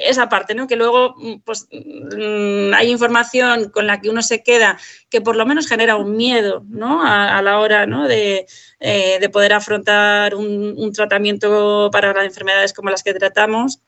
esa 0.03 0.29
parte, 0.29 0.55
¿no? 0.55 0.67
Que 0.67 0.77
luego 0.77 1.15
pues, 1.45 1.69
mm, 1.71 2.75
hay 2.75 2.91
información 2.91 3.71
con 3.71 3.87
la 3.87 4.01
que 4.01 4.11
uno 4.11 4.23
se 4.23 4.43
queda 4.43 4.79
que 5.11 5.21
por 5.21 5.37
lo 5.37 5.47
menos 5.47 5.67
genera 5.67 5.97
un 5.97 6.17
miedo, 6.17 6.65
¿no? 6.69 7.03
A, 7.05 7.41
la 7.43 7.59
hora 7.59 7.87
eh, 8.11 8.47
de, 9.21 9.29
poder 9.29 9.53
afrontar 9.53 10.35
un, 10.35 10.93
tratamiento 10.93 11.91
para 11.93 12.13
las 12.13 12.27
enfermedades 12.27 12.73
como 12.73 12.91
las 12.91 13.03
que 13.03 13.15
tratamos. 13.15 13.81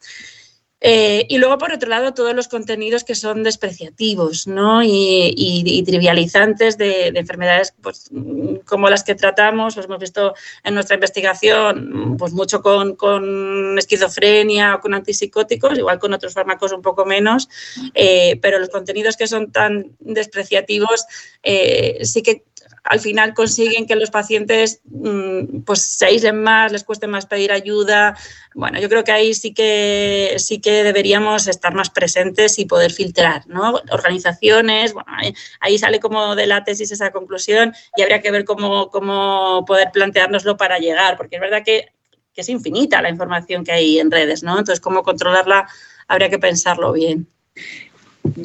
Eh, 0.80 1.26
y 1.30 1.38
luego, 1.38 1.56
por 1.56 1.73
otro 1.73 1.88
lado, 1.88 2.12
todos 2.12 2.35
los 2.35 2.49
contenidos 2.49 3.02
que 3.02 3.14
son 3.14 3.42
despreciativos 3.42 4.47
¿no? 4.47 4.83
y, 4.83 5.83
trivializantes 5.87 6.76
de, 6.76 7.09
enfermedades 7.09 7.75
pues, 7.80 8.11
como 8.66 8.90
las 8.90 9.02
que 9.02 9.14
tratamos. 9.14 9.75
Pues 9.75 9.87
hemos 9.87 9.99
visto 9.99 10.35
en 10.64 10.75
nuestra 10.75 10.95
investigación 10.95 12.16
pues, 12.18 12.33
mucho 12.33 12.61
con, 12.61 12.95
con, 12.97 13.78
esquizofrenia 13.78 14.75
o 14.75 14.80
con 14.80 14.95
antipsicóticos, 14.95 15.78
igual 15.78 15.99
con 15.99 16.12
otros 16.12 16.35
fármacos 16.35 16.73
un 16.73 16.83
poco 16.83 17.06
menos, 17.06 17.49
eh, 17.95 18.38
pero 18.42 18.59
los 18.59 18.68
contenidos 18.68 19.16
que 19.16 19.26
son 19.26 19.52
tan 19.52 19.97
despreciativos 20.00 21.06
eh, 21.42 21.99
sí 22.02 22.23
que 22.23 22.45
al 22.88 23.00
final 23.00 23.35
consiguen 23.35 23.87
que 23.87 23.97
los 23.97 24.11
pacientes 24.11 24.81
mm, 24.85 25.62
pues 25.62 25.83
se 25.83 26.07
aíslen 26.07 26.43
más, 26.43 26.71
les 26.73 26.85
cueste 26.85 27.07
más 27.09 27.26
pedir 27.26 27.50
ayuda. 27.50 28.16
Bueno, 28.55 28.81
yo 28.81 28.88
creo 28.88 29.02
que 29.02 29.12
ahí 29.12 29.35
sí 29.35 29.52
que 29.52 30.37
sí 30.38 30.61
que 30.61 30.85
deberíamos 30.85 31.49
estar 31.49 31.75
más 31.75 31.90
presentes 31.90 32.59
y 32.59 32.64
poder 32.64 32.93
filtrar, 32.93 33.47
¿no? 33.49 33.81
Organizaciones, 33.90 34.93
bueno, 34.93 35.11
ahí, 35.61 35.78
sale 35.78 35.99
como 36.00 36.37
de 36.37 36.47
la 36.47 36.64
tesis 36.64 36.93
esa 36.93 37.11
conclusión 37.11 37.75
y 37.97 38.02
habría 38.02 38.23
que 38.23 38.31
ver 38.31 38.45
cómo, 38.45 38.88
cómo 38.90 39.64
poder 39.66 39.90
planteárnoslo 39.93 40.57
para 40.57 40.78
llegar, 40.78 41.16
porque 41.16 41.37
es 41.37 41.40
verdad 41.40 41.62
que, 41.64 41.88
que 42.33 42.40
es 42.43 42.49
infinita 42.49 43.02
la 43.02 43.11
información 43.11 43.64
que 43.64 43.73
hay 43.73 43.99
en 43.99 44.11
redes, 44.11 44.43
¿no? 44.43 44.52
Entonces, 44.59 44.81
cómo 44.81 45.02
controlarla 45.02 45.69
habría 46.07 46.31
que 46.31 46.38
pensarlo 46.38 46.93
bien. 46.93 47.28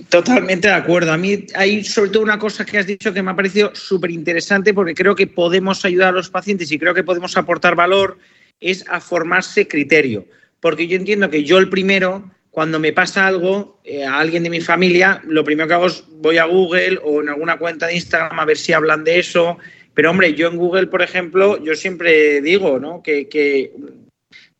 Totalmente 0.09 0.67
de 0.67 0.73
acuerdo. 0.73 1.11
A 1.11 1.17
mí 1.17 1.45
hay 1.55 1.83
sobre 1.83 2.11
todo 2.11 2.23
una 2.23 2.39
cosa 2.39 2.65
que 2.65 2.77
has 2.77 2.87
dicho 2.87 3.13
que 3.13 3.21
me 3.21 3.31
ha 3.31 3.35
parecido 3.35 3.73
súper 3.75 4.11
interesante 4.11 4.73
porque 4.73 4.93
creo 4.93 5.15
que 5.15 5.27
podemos 5.27 5.83
ayudar 5.85 6.09
a 6.09 6.11
los 6.11 6.29
pacientes 6.29 6.71
y 6.71 6.79
creo 6.79 6.93
que 6.93 7.03
podemos 7.03 7.37
aportar 7.37 7.75
valor, 7.75 8.17
es 8.59 8.85
a 8.89 8.99
formarse 8.99 9.67
criterio. 9.67 10.25
Porque 10.59 10.87
yo 10.87 10.95
entiendo 10.95 11.29
que 11.29 11.43
yo 11.43 11.57
el 11.57 11.69
primero, 11.69 12.31
cuando 12.51 12.79
me 12.79 12.93
pasa 12.93 13.27
algo 13.27 13.79
eh, 13.83 14.05
a 14.05 14.19
alguien 14.19 14.43
de 14.43 14.49
mi 14.49 14.61
familia, 14.61 15.21
lo 15.25 15.43
primero 15.43 15.67
que 15.67 15.73
hago 15.73 15.87
es 15.87 16.03
voy 16.09 16.37
a 16.37 16.45
Google 16.45 16.99
o 17.03 17.21
en 17.21 17.29
alguna 17.29 17.57
cuenta 17.57 17.87
de 17.87 17.95
Instagram 17.95 18.39
a 18.39 18.45
ver 18.45 18.57
si 18.57 18.73
hablan 18.73 19.03
de 19.03 19.19
eso. 19.19 19.57
Pero 19.93 20.11
hombre, 20.11 20.33
yo 20.33 20.47
en 20.47 20.57
Google, 20.57 20.87
por 20.87 21.01
ejemplo, 21.01 21.61
yo 21.63 21.75
siempre 21.75 22.41
digo 22.41 22.79
¿no? 22.79 23.01
que, 23.03 23.27
que 23.27 23.73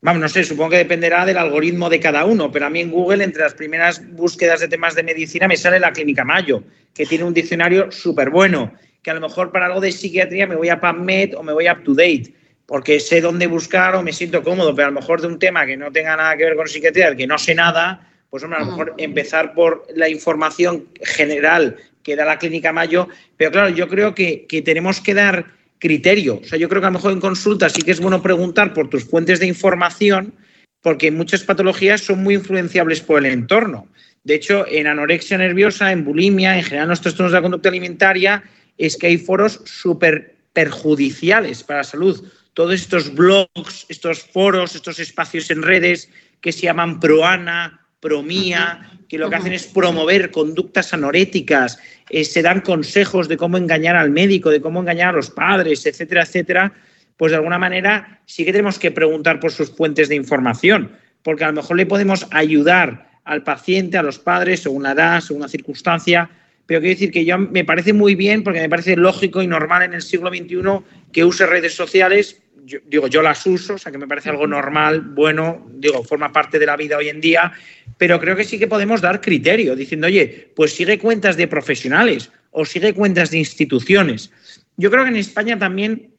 Vamos, 0.03 0.19
no 0.19 0.29
sé, 0.29 0.43
supongo 0.43 0.71
que 0.71 0.77
dependerá 0.77 1.27
del 1.27 1.37
algoritmo 1.37 1.87
de 1.87 1.99
cada 1.99 2.25
uno, 2.25 2.51
pero 2.51 2.65
a 2.65 2.71
mí 2.71 2.79
en 2.79 2.89
Google, 2.89 3.23
entre 3.23 3.43
las 3.43 3.53
primeras 3.53 4.01
búsquedas 4.13 4.59
de 4.59 4.67
temas 4.67 4.95
de 4.95 5.03
medicina, 5.03 5.47
me 5.47 5.55
sale 5.55 5.79
la 5.79 5.93
Clínica 5.93 6.25
Mayo, 6.25 6.63
que 6.95 7.05
tiene 7.05 7.23
un 7.23 7.35
diccionario 7.35 7.91
súper 7.91 8.31
bueno, 8.31 8.73
que 9.03 9.11
a 9.11 9.13
lo 9.13 9.21
mejor 9.21 9.51
para 9.51 9.67
algo 9.67 9.79
de 9.79 9.91
psiquiatría 9.91 10.47
me 10.47 10.55
voy 10.55 10.69
a 10.69 10.79
PubMed 10.79 11.37
o 11.37 11.43
me 11.43 11.53
voy 11.53 11.67
a 11.67 11.73
UpToDate, 11.73 12.33
porque 12.65 12.99
sé 12.99 13.21
dónde 13.21 13.45
buscar 13.45 13.93
o 13.93 14.01
me 14.01 14.11
siento 14.11 14.41
cómodo, 14.41 14.73
pero 14.73 14.87
a 14.87 14.91
lo 14.91 14.99
mejor 14.99 15.21
de 15.21 15.27
un 15.27 15.37
tema 15.37 15.67
que 15.67 15.77
no 15.77 15.91
tenga 15.91 16.17
nada 16.17 16.35
que 16.35 16.45
ver 16.45 16.55
con 16.55 16.67
psiquiatría, 16.67 17.05
del 17.05 17.17
que 17.17 17.27
no 17.27 17.37
sé 17.37 17.53
nada, 17.53 18.09
pues 18.31 18.41
hombre, 18.43 18.57
a 18.57 18.63
lo 18.63 18.71
mejor 18.71 18.95
empezar 18.97 19.53
por 19.53 19.85
la 19.93 20.09
información 20.09 20.87
general 21.03 21.77
que 22.01 22.15
da 22.15 22.25
la 22.25 22.39
Clínica 22.39 22.73
Mayo, 22.73 23.07
pero 23.37 23.51
claro, 23.51 23.69
yo 23.69 23.87
creo 23.87 24.15
que, 24.15 24.47
que 24.47 24.63
tenemos 24.63 24.99
que 24.99 25.13
dar 25.13 25.60
criterio. 25.81 26.39
O 26.41 26.43
sea, 26.45 26.57
yo 26.57 26.69
creo 26.69 26.79
que 26.79 26.87
a 26.87 26.91
lo 26.91 26.97
mejor 26.97 27.11
en 27.11 27.19
consulta 27.19 27.67
sí 27.67 27.81
que 27.81 27.91
es 27.91 27.99
bueno 27.99 28.21
preguntar 28.21 28.73
por 28.73 28.89
tus 28.89 29.03
fuentes 29.03 29.39
de 29.41 29.47
información, 29.47 30.33
porque 30.81 31.11
muchas 31.11 31.43
patologías 31.43 32.01
son 32.01 32.23
muy 32.23 32.35
influenciables 32.35 33.01
por 33.01 33.19
el 33.19 33.33
entorno. 33.33 33.87
De 34.23 34.35
hecho, 34.35 34.65
en 34.67 34.87
anorexia 34.87 35.37
nerviosa, 35.37 35.91
en 35.91 36.05
bulimia, 36.05 36.55
en 36.55 36.63
general 36.63 36.85
en 36.85 36.89
los 36.91 37.01
trastornos 37.01 37.31
de 37.31 37.39
la 37.39 37.41
conducta 37.41 37.69
alimentaria, 37.69 38.43
es 38.77 38.95
que 38.95 39.07
hay 39.07 39.17
foros 39.17 39.61
súper 39.65 40.37
perjudiciales 40.53 41.63
para 41.63 41.79
la 41.79 41.83
salud. 41.83 42.23
Todos 42.53 42.75
estos 42.75 43.13
blogs, 43.13 43.85
estos 43.89 44.19
foros, 44.21 44.75
estos 44.75 44.99
espacios 44.99 45.49
en 45.49 45.63
redes 45.63 46.09
que 46.41 46.51
se 46.51 46.61
llaman 46.61 46.99
proana, 46.99 47.80
promía, 48.01 48.91
que 49.07 49.17
lo 49.17 49.29
que 49.29 49.35
hacen 49.35 49.53
es 49.53 49.67
promover 49.67 50.31
conductas 50.31 50.93
anoréticas, 50.93 51.79
eh, 52.09 52.25
se 52.25 52.41
dan 52.41 52.61
consejos 52.61 53.27
de 53.29 53.37
cómo 53.37 53.57
engañar 53.57 53.95
al 53.95 54.09
médico, 54.09 54.49
de 54.49 54.59
cómo 54.59 54.81
engañar 54.81 55.09
a 55.09 55.17
los 55.17 55.29
padres, 55.29 55.85
etcétera, 55.85 56.23
etcétera, 56.23 56.73
pues 57.15 57.31
de 57.31 57.37
alguna 57.37 57.59
manera 57.59 58.21
sí 58.25 58.43
que 58.43 58.51
tenemos 58.51 58.79
que 58.79 58.91
preguntar 58.91 59.39
por 59.39 59.51
sus 59.51 59.69
fuentes 59.69 60.09
de 60.09 60.15
información, 60.15 60.91
porque 61.23 61.43
a 61.43 61.47
lo 61.47 61.53
mejor 61.53 61.77
le 61.77 61.85
podemos 61.85 62.25
ayudar 62.31 63.11
al 63.23 63.43
paciente, 63.43 63.97
a 63.97 64.03
los 64.03 64.17
padres, 64.17 64.61
según 64.61 64.83
la 64.83 64.93
edad, 64.93 65.21
según 65.21 65.43
la 65.43 65.47
circunstancia, 65.47 66.29
pero 66.65 66.79
quiero 66.79 66.95
decir 66.95 67.11
que 67.11 67.25
yo 67.25 67.37
me 67.37 67.65
parece 67.65 67.93
muy 67.93 68.15
bien, 68.15 68.43
porque 68.43 68.61
me 68.61 68.69
parece 68.69 68.95
lógico 68.95 69.41
y 69.41 69.47
normal 69.47 69.83
en 69.83 69.93
el 69.93 70.01
siglo 70.01 70.29
XXI 70.29 70.85
que 71.11 71.25
use 71.25 71.45
redes 71.45 71.75
sociales 71.75 72.41
digo, 72.63 73.07
yo 73.07 73.21
las 73.21 73.45
uso, 73.45 73.75
o 73.75 73.77
sea 73.77 73.91
que 73.91 73.97
me 73.97 74.07
parece 74.07 74.29
algo 74.29 74.47
normal, 74.47 75.01
bueno, 75.01 75.67
digo, 75.73 76.03
forma 76.03 76.31
parte 76.31 76.59
de 76.59 76.65
la 76.65 76.77
vida 76.77 76.97
hoy 76.97 77.09
en 77.09 77.21
día, 77.21 77.51
pero 77.97 78.19
creo 78.19 78.35
que 78.35 78.43
sí 78.43 78.59
que 78.59 78.67
podemos 78.67 79.01
dar 79.01 79.21
criterio, 79.21 79.75
diciendo, 79.75 80.07
oye, 80.07 80.51
pues 80.55 80.73
sigue 80.73 80.99
cuentas 80.99 81.37
de 81.37 81.47
profesionales 81.47 82.31
o 82.51 82.65
sigue 82.65 82.93
cuentas 82.93 83.31
de 83.31 83.39
instituciones. 83.39 84.31
Yo 84.77 84.91
creo 84.91 85.03
que 85.03 85.09
en 85.09 85.17
España 85.17 85.57
también, 85.57 86.11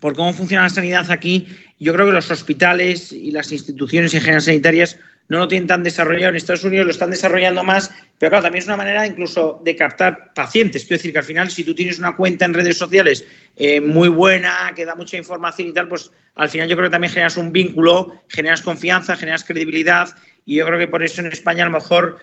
por 0.00 0.14
cómo 0.14 0.32
funciona 0.32 0.64
la 0.64 0.70
sanidad 0.70 1.10
aquí, 1.10 1.48
yo 1.78 1.92
creo 1.92 2.06
que 2.06 2.12
los 2.12 2.30
hospitales 2.30 3.12
y 3.12 3.30
las 3.30 3.52
instituciones 3.52 4.14
en 4.14 4.20
general 4.20 4.42
sanitarias 4.42 4.98
no 5.28 5.38
lo 5.38 5.48
tienen 5.48 5.66
tan 5.66 5.82
desarrollado. 5.82 6.30
En 6.30 6.36
Estados 6.36 6.64
Unidos 6.64 6.86
lo 6.86 6.92
están 6.92 7.10
desarrollando 7.10 7.62
más, 7.62 7.90
pero 8.18 8.30
claro, 8.30 8.44
también 8.44 8.62
es 8.62 8.66
una 8.66 8.76
manera 8.76 9.06
incluso 9.06 9.60
de 9.64 9.76
captar 9.76 10.32
pacientes. 10.34 10.82
Quiero 10.82 10.98
decir 10.98 11.12
que 11.12 11.18
al 11.18 11.24
final, 11.24 11.50
si 11.50 11.64
tú 11.64 11.74
tienes 11.74 11.98
una 11.98 12.16
cuenta 12.16 12.44
en 12.44 12.54
redes 12.54 12.78
sociales 12.78 13.24
eh, 13.56 13.80
muy 13.80 14.08
buena, 14.08 14.72
que 14.74 14.84
da 14.84 14.94
mucha 14.94 15.16
información 15.16 15.68
y 15.68 15.72
tal, 15.72 15.88
pues 15.88 16.10
al 16.34 16.48
final 16.48 16.68
yo 16.68 16.76
creo 16.76 16.88
que 16.88 16.92
también 16.92 17.12
generas 17.12 17.36
un 17.36 17.52
vínculo, 17.52 18.22
generas 18.28 18.62
confianza, 18.62 19.16
generas 19.16 19.44
credibilidad. 19.44 20.08
Y 20.48 20.56
yo 20.56 20.66
creo 20.66 20.78
que 20.78 20.88
por 20.88 21.02
eso 21.02 21.20
en 21.20 21.26
España 21.28 21.62
a 21.64 21.68
lo 21.68 21.72
mejor 21.72 22.18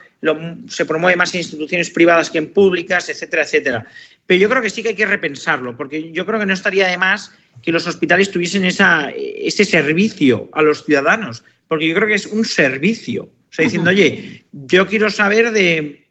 se 0.68 0.86
promueve 0.86 1.16
más 1.16 1.34
en 1.34 1.42
instituciones 1.42 1.90
privadas 1.92 2.32
que 2.32 2.40
en 2.40 2.52
públicas, 2.52 3.08
etcétera, 3.08 3.44
etcétera. 3.44 3.86
Pero 4.26 4.42
yo 4.42 4.50
creo 4.50 4.62
que 4.62 4.70
sí 4.70 4.82
que 4.82 4.90
hay 4.90 4.96
que 4.96 5.06
repensarlo, 5.06 5.78
porque 5.78 6.12
yo 6.12 6.26
creo 6.26 6.40
que 6.40 6.48
no 6.48 6.54
estaría 6.54 6.88
de 6.88 6.98
más 6.98 7.32
que 7.62 7.72
los 7.72 7.86
hospitales 7.86 8.32
tuviesen 8.32 8.66
esa, 8.66 9.12
ese 9.12 9.64
servicio 9.64 10.50
a 10.54 10.62
los 10.62 10.84
ciudadanos 10.84 11.44
porque 11.68 11.88
yo 11.88 11.96
creo 11.96 12.08
que 12.08 12.16
es 12.16 12.26
un 12.28 12.46
servicio. 12.46 13.24
O 13.24 13.54
sea, 13.56 13.64
diciendo, 13.64 13.90
oye, 13.90 14.46
yo 14.52 14.86
quiero 14.88 15.10
saber 15.10 15.52
de, 15.52 16.08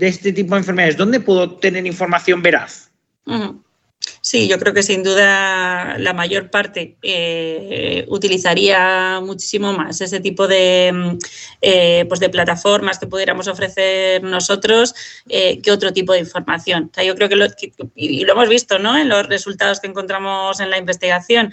este 0.00 0.32
tipo 0.32 0.54
de 0.54 0.60
enfermedades, 0.60 0.96
¿dónde 0.96 1.20
puedo 1.20 1.56
tener 1.56 1.86
información 1.86 2.42
veraz? 2.42 2.90
Sí, 4.26 4.48
yo 4.48 4.58
creo 4.58 4.72
que 4.72 4.82
sin 4.82 5.02
duda 5.02 5.98
la 5.98 6.14
mayor 6.14 6.48
parte 6.48 6.96
eh, 7.02 8.06
utilizaría 8.08 9.20
muchísimo 9.22 9.74
más 9.74 10.00
ese 10.00 10.18
tipo 10.18 10.48
de, 10.48 10.90
mm, 10.94 11.18
eh, 11.60 12.06
pues 12.08 12.20
de 12.20 12.30
plataformas 12.30 12.98
que 12.98 13.06
pudiéramos 13.06 13.48
ofrecer 13.48 14.22
nosotros 14.22 14.94
eh, 15.28 15.60
que 15.60 15.70
otro 15.70 15.92
tipo 15.92 16.14
de 16.14 16.20
información. 16.20 16.88
O 16.90 16.94
sea, 16.94 17.04
yo 17.04 17.14
creo 17.16 17.28
que, 17.28 17.36
lo, 17.36 17.44
y 17.94 18.24
lo 18.24 18.32
hemos 18.32 18.48
visto 18.48 18.78
¿no? 18.78 18.96
en 18.96 19.10
los 19.10 19.26
resultados 19.28 19.78
que 19.78 19.88
encontramos 19.88 20.58
en 20.58 20.70
la 20.70 20.78
investigación, 20.78 21.52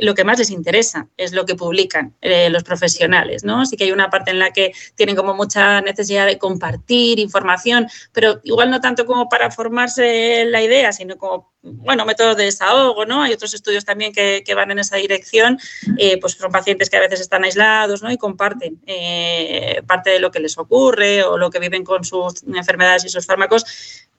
lo 0.00 0.14
que 0.14 0.22
más 0.22 0.38
les 0.38 0.50
interesa 0.50 1.08
es 1.16 1.32
lo 1.32 1.44
que 1.44 1.56
publican 1.56 2.14
los 2.50 2.62
profesionales. 2.62 3.42
¿no? 3.42 3.66
Sí 3.66 3.76
que 3.76 3.82
hay 3.82 3.90
una 3.90 4.10
parte 4.10 4.30
en 4.30 4.38
la 4.38 4.52
que 4.52 4.70
tienen 4.94 5.16
como 5.16 5.34
mucha 5.34 5.80
necesidad 5.80 6.26
de 6.26 6.38
compartir 6.38 7.18
información, 7.18 7.88
pero 8.12 8.40
igual 8.44 8.70
no 8.70 8.80
tanto 8.80 9.06
como 9.06 9.28
para 9.28 9.50
formarse 9.50 10.44
la 10.44 10.62
idea, 10.62 10.92
sino 10.92 11.16
como 11.16 11.55
bueno, 11.72 12.04
métodos 12.04 12.36
de 12.36 12.44
desahogo, 12.44 13.04
¿no? 13.06 13.22
Hay 13.22 13.32
otros 13.32 13.54
estudios 13.54 13.84
también 13.84 14.12
que, 14.12 14.42
van 14.54 14.70
en 14.70 14.78
esa 14.78 14.96
dirección, 14.96 15.58
eh, 15.98 16.18
pues 16.18 16.34
son 16.34 16.50
pacientes 16.50 16.88
que 16.88 16.96
a 16.96 17.00
veces 17.00 17.20
están 17.20 17.44
aislados, 17.44 18.02
¿no? 18.02 18.10
Y 18.10 18.16
comparten 18.16 18.80
eh, 18.86 19.82
parte 19.86 20.10
de 20.10 20.20
lo 20.20 20.30
que 20.30 20.40
les 20.40 20.56
ocurre 20.56 21.22
o 21.24 21.36
lo 21.36 21.50
que 21.50 21.58
viven 21.58 21.84
con 21.84 22.04
sus 22.04 22.42
enfermedades 22.44 23.04
y 23.04 23.08
sus 23.08 23.26
fármacos. 23.26 23.64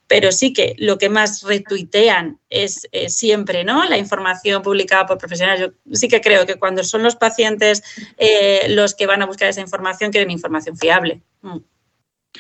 pero 0.08 0.32
sí 0.32 0.54
que 0.54 0.74
lo 0.78 0.98
que 0.98 1.10
más 1.10 1.44
retuitean 1.44 2.40
es, 2.50 2.88
siempre 3.10 3.66
¿no? 3.66 3.84
la 3.84 3.98
información 3.98 4.62
publicada 4.62 5.06
por 5.06 5.18
profesionales. 5.18 5.60
Yo 5.60 5.96
sí 5.96 6.08
que 6.08 6.22
creo 6.22 6.46
que 6.46 6.56
cuando 6.56 6.82
son 6.86 7.04
los 7.04 7.18
pacientes 7.18 7.84
eh, 8.18 8.68
los 8.70 8.96
que 8.96 9.06
van 9.06 9.22
a 9.22 9.26
buscar 9.26 9.50
esa 9.50 9.60
información, 9.60 10.12
quieren 10.12 10.32
información 10.32 10.78
fiable. 10.78 11.22
Mm. 11.42 11.58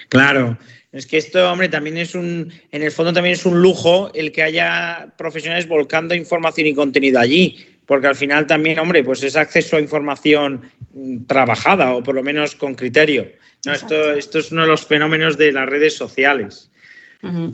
Claro, 0.10 0.58
es 0.92 1.06
que 1.06 1.18
esto, 1.18 1.52
hombre, 1.52 1.70
también 1.70 1.98
es 1.98 2.16
un, 2.16 2.52
en 2.72 2.84
el 2.84 2.92
fondo 2.92 3.14
también 3.14 3.34
es 3.34 3.46
un 3.46 3.62
lujo 3.62 4.12
el 4.14 4.32
que 4.32 4.44
haya 4.44 5.14
profesionales 5.18 5.68
volcando 5.68 6.16
información 6.16 6.68
y 6.68 6.74
contenido 6.74 7.20
allí, 7.20 7.66
porque 7.86 8.08
al 8.08 8.16
final 8.16 8.48
también, 8.48 8.80
hombre, 8.80 9.04
pues 9.04 9.24
es 9.24 9.36
acceso 9.36 9.78
a 9.78 9.82
información 9.82 10.62
mm, 10.94 11.26
trabajada 11.26 11.94
o 11.94 12.04
por 12.04 12.16
lo 12.16 12.24
menos 12.24 12.56
con 12.56 12.76
criterio. 12.76 13.32
No, 13.66 13.74
esto, 13.74 14.14
esto 14.14 14.40
es 14.40 14.52
uno 14.52 14.62
de 14.62 14.68
los 14.68 14.86
fenómenos 14.86 15.38
de 15.38 15.52
las 15.52 15.68
redes 15.68 15.96
sociales. 15.96 16.70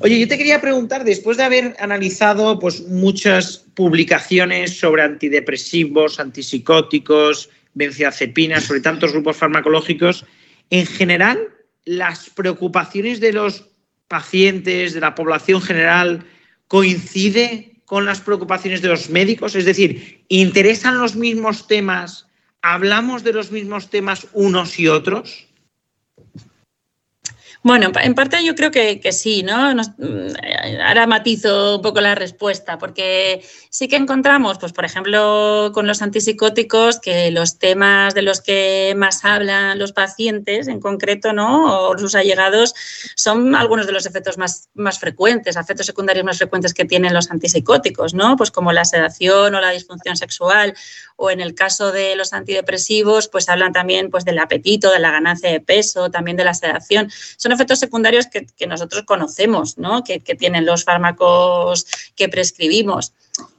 Oye, 0.01 0.19
yo 0.19 0.27
te 0.27 0.37
quería 0.37 0.59
preguntar, 0.59 1.03
después 1.03 1.37
de 1.37 1.43
haber 1.43 1.75
analizado 1.79 2.59
pues, 2.59 2.81
muchas 2.81 3.65
publicaciones 3.73 4.77
sobre 4.77 5.03
antidepresivos, 5.03 6.19
antipsicóticos, 6.19 7.49
benzodiazepinas, 7.73 8.65
sobre 8.65 8.81
tantos 8.81 9.13
grupos 9.13 9.37
farmacológicos, 9.37 10.25
en 10.69 10.85
general, 10.85 11.52
las 11.85 12.29
preocupaciones 12.29 13.19
de 13.19 13.33
los 13.33 13.69
pacientes, 14.07 14.93
de 14.93 14.99
la 14.99 15.15
población 15.15 15.61
general, 15.61 16.25
coincide 16.67 17.73
con 17.85 18.05
las 18.05 18.21
preocupaciones 18.21 18.81
de 18.81 18.89
los 18.89 19.09
médicos? 19.09 19.55
Es 19.55 19.65
decir, 19.65 20.23
¿interesan 20.27 20.99
los 20.99 21.15
mismos 21.15 21.67
temas? 21.67 22.27
¿Hablamos 22.61 23.23
de 23.23 23.33
los 23.33 23.51
mismos 23.51 23.89
temas 23.89 24.27
unos 24.33 24.79
y 24.79 24.87
otros? 24.87 25.47
Bueno, 27.65 27.93
en 28.01 28.13
parte 28.13 28.43
yo 28.43 28.55
creo 28.55 28.71
que, 28.71 28.99
sí, 29.13 29.41
¿no? 29.41 29.73
Mm, 29.73 30.81
ahora 30.85 31.07
matizo 31.07 31.77
un 31.77 31.81
poco 31.81 32.01
la 32.01 32.13
respuesta, 32.13 32.77
porque 32.77 33.41
sí 33.69 33.87
que 33.87 33.95
encontramos, 33.95 34.57
pues 34.59 34.73
por 34.73 34.83
ejemplo, 34.83 35.71
con 35.73 35.87
los 35.87 36.01
antipsicóticos, 36.01 36.99
que 36.99 37.31
los 37.31 37.59
temas 37.59 38.13
de 38.15 38.21
los 38.21 38.41
que 38.41 38.93
más 38.97 39.23
hablan 39.23 39.79
los 39.79 39.93
pacientes 39.93 40.67
en 40.67 40.81
concreto, 40.81 41.31
¿no? 41.31 41.87
O 41.87 41.97
sus 41.97 42.15
allegados, 42.15 42.75
son 43.15 43.55
algunos 43.55 43.87
de 43.87 43.93
los 43.93 44.05
efectos 44.05 44.37
más, 44.37 44.67
más 44.73 44.99
frecuentes, 44.99 45.55
efectos 45.55 45.85
secundarios 45.85 46.25
más 46.25 46.39
frecuentes 46.39 46.73
que 46.73 46.83
tienen 46.83 47.13
los 47.13 47.31
antipsicóticos, 47.31 48.13
¿no? 48.13 48.35
Pues 48.35 48.51
como 48.51 48.73
la 48.73 48.83
sedación 48.83 49.55
o 49.55 49.61
la 49.61 49.69
disfunción 49.69 50.17
sexual, 50.17 50.73
o 51.15 51.31
en 51.31 51.39
el 51.39 51.55
caso 51.55 51.93
de 51.93 52.17
los 52.17 52.33
antidepresivos, 52.33 53.29
pues 53.29 53.47
hablan 53.47 53.71
también 53.71 54.09
pues 54.09 54.25
del 54.25 54.39
apetito, 54.39 54.91
de 54.91 54.99
la 54.99 55.11
ganancia 55.11 55.49
de 55.49 55.61
peso, 55.61 56.11
también 56.11 56.35
de 56.35 56.43
la 56.43 56.53
sedación. 56.53 57.09
Son 57.37 57.52
efectos 57.53 57.79
secundarios 57.79 58.27
que, 58.27 58.67
nosotros 58.67 59.03
conocemos, 59.03 59.77
¿no? 59.77 60.03
que, 60.03 60.19
que 60.19 60.35
tienen 60.35 60.65
los 60.65 60.83
fármacos 60.83 61.85
que 62.15 62.29
prescribimos. 62.29 63.13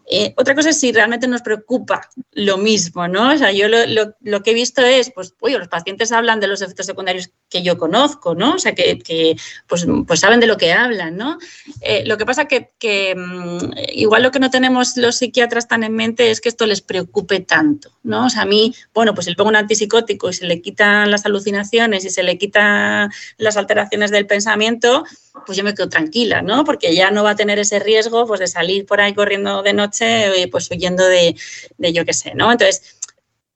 Eh, 0.07 0.35
otra 0.37 0.55
cosa 0.55 0.71
es 0.71 0.81
si 0.81 0.93
realmente 0.93 1.27
nos 1.27 1.41
preocupa 1.41 2.11
lo 2.33 2.59
mismo, 2.59 3.09
¿no? 3.09 3.33
O 3.33 3.39
sea, 3.39 3.53
yo 3.53 3.69
lo, 3.69 4.43
que 4.43 4.51
he 4.51 4.55
visto 4.55 4.83
es, 4.83 5.11
pues, 5.11 5.35
oye, 5.41 5.59
los 5.59 5.69
pacientes 5.69 6.13
hablan 6.13 6.41
de 6.41 6.47
los 6.47 6.61
efectos 6.61 6.87
secundarios 6.87 7.31
que 7.55 7.63
yo 7.63 7.79
conozco, 7.79 8.35
¿no? 8.35 8.55
O 8.55 8.59
sea, 8.59 8.75
que, 8.75 9.37
pues, 9.69 9.87
pues, 10.09 10.19
saben 10.19 10.41
de 10.41 10.49
lo 10.49 10.57
que 10.57 10.73
hablan, 10.73 11.17
¿no? 11.17 11.39
Eh, 11.83 12.03
lo 12.05 12.19
que 12.19 12.27
pasa 12.27 12.47
que, 12.47 12.71
que 12.81 13.15
mm, 13.15 13.75
igual 13.93 14.25
lo 14.25 14.33
que 14.33 14.41
no 14.41 14.51
tenemos 14.51 14.97
los 14.97 15.19
psiquiatras 15.19 15.69
tan 15.69 15.85
en 15.85 15.95
mente 15.95 16.33
es 16.33 16.41
que 16.41 16.49
esto 16.49 16.67
les 16.67 16.81
preocupe 16.81 17.39
tanto, 17.39 17.93
¿no? 18.03 18.27
O 18.27 18.29
sea, 18.29 18.43
a 18.43 18.45
mí, 18.45 18.75
bueno, 18.93 19.15
pues 19.15 19.29
le 19.29 19.37
pongo 19.37 19.51
un 19.51 19.57
antipsicótico 19.57 20.31
y 20.31 20.33
se 20.33 20.47
le 20.47 20.61
quitan 20.61 21.13
las 21.13 21.27
alucinaciones 21.27 22.05
y 22.05 22.11
se 22.11 22.25
le 22.25 22.39
quitan 22.39 23.13
las 23.39 23.57
alteraciones 23.57 24.11
del 24.11 24.27
pensamiento, 24.27 25.05
pues 25.47 25.57
yo 25.57 25.63
me 25.63 25.75
quedo 25.75 25.89
tranquila, 25.89 26.43
¿no? 26.43 26.65
Porque 26.65 26.93
ya 26.93 27.13
no 27.13 27.23
va 27.23 27.31
a 27.31 27.37
tener 27.37 27.61
ese 27.61 27.79
riesgo 27.79 28.27
pues, 28.27 28.41
de 28.41 28.49
salir 28.49 28.85
por 28.85 29.01
ahí 29.01 29.15
corriendo 29.15 29.63
de 29.63 29.75
noche, 29.75 30.43
eh, 30.43 30.49
pues 30.49 30.69
huyendo 30.73 31.07
de, 31.07 31.37
de 31.79 31.93
yo 31.93 32.05
qué 32.05 32.15
sé, 32.15 32.35
¿no? 32.35 32.51
Entonces, 32.51 32.99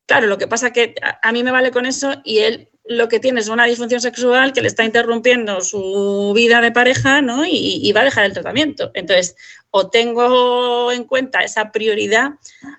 claro, 0.08 0.26
lo 0.26 0.38
que 0.38 0.48
pasa 0.48 0.68
es 0.68 0.72
que 0.72 0.94
a, 1.22 1.32
mí 1.32 1.44
me 1.44 1.52
vale 1.52 1.70
con 1.70 1.84
eso 1.84 2.14
y 2.24 2.38
él 2.38 2.70
lo 2.88 3.08
que 3.08 3.20
tiene 3.20 3.40
es 3.40 3.48
una 3.48 3.66
disfunción 3.66 4.00
sexual 4.00 4.52
que 4.52 4.62
le 4.62 4.68
está 4.68 4.84
interrumpiendo 4.84 5.60
su 5.60 6.32
vida 6.34 6.60
de 6.60 6.72
pareja, 6.72 7.20
¿no? 7.20 7.44
Y, 7.46 7.92
va 7.92 8.00
a 8.00 8.04
dejar 8.04 8.24
el 8.24 8.32
tratamiento. 8.32 8.90
Entonces, 8.94 9.36
o 9.70 9.90
tengo 9.90 10.90
en 10.90 11.04
cuenta 11.04 11.40
esa 11.40 11.70
prioridad 11.70 12.32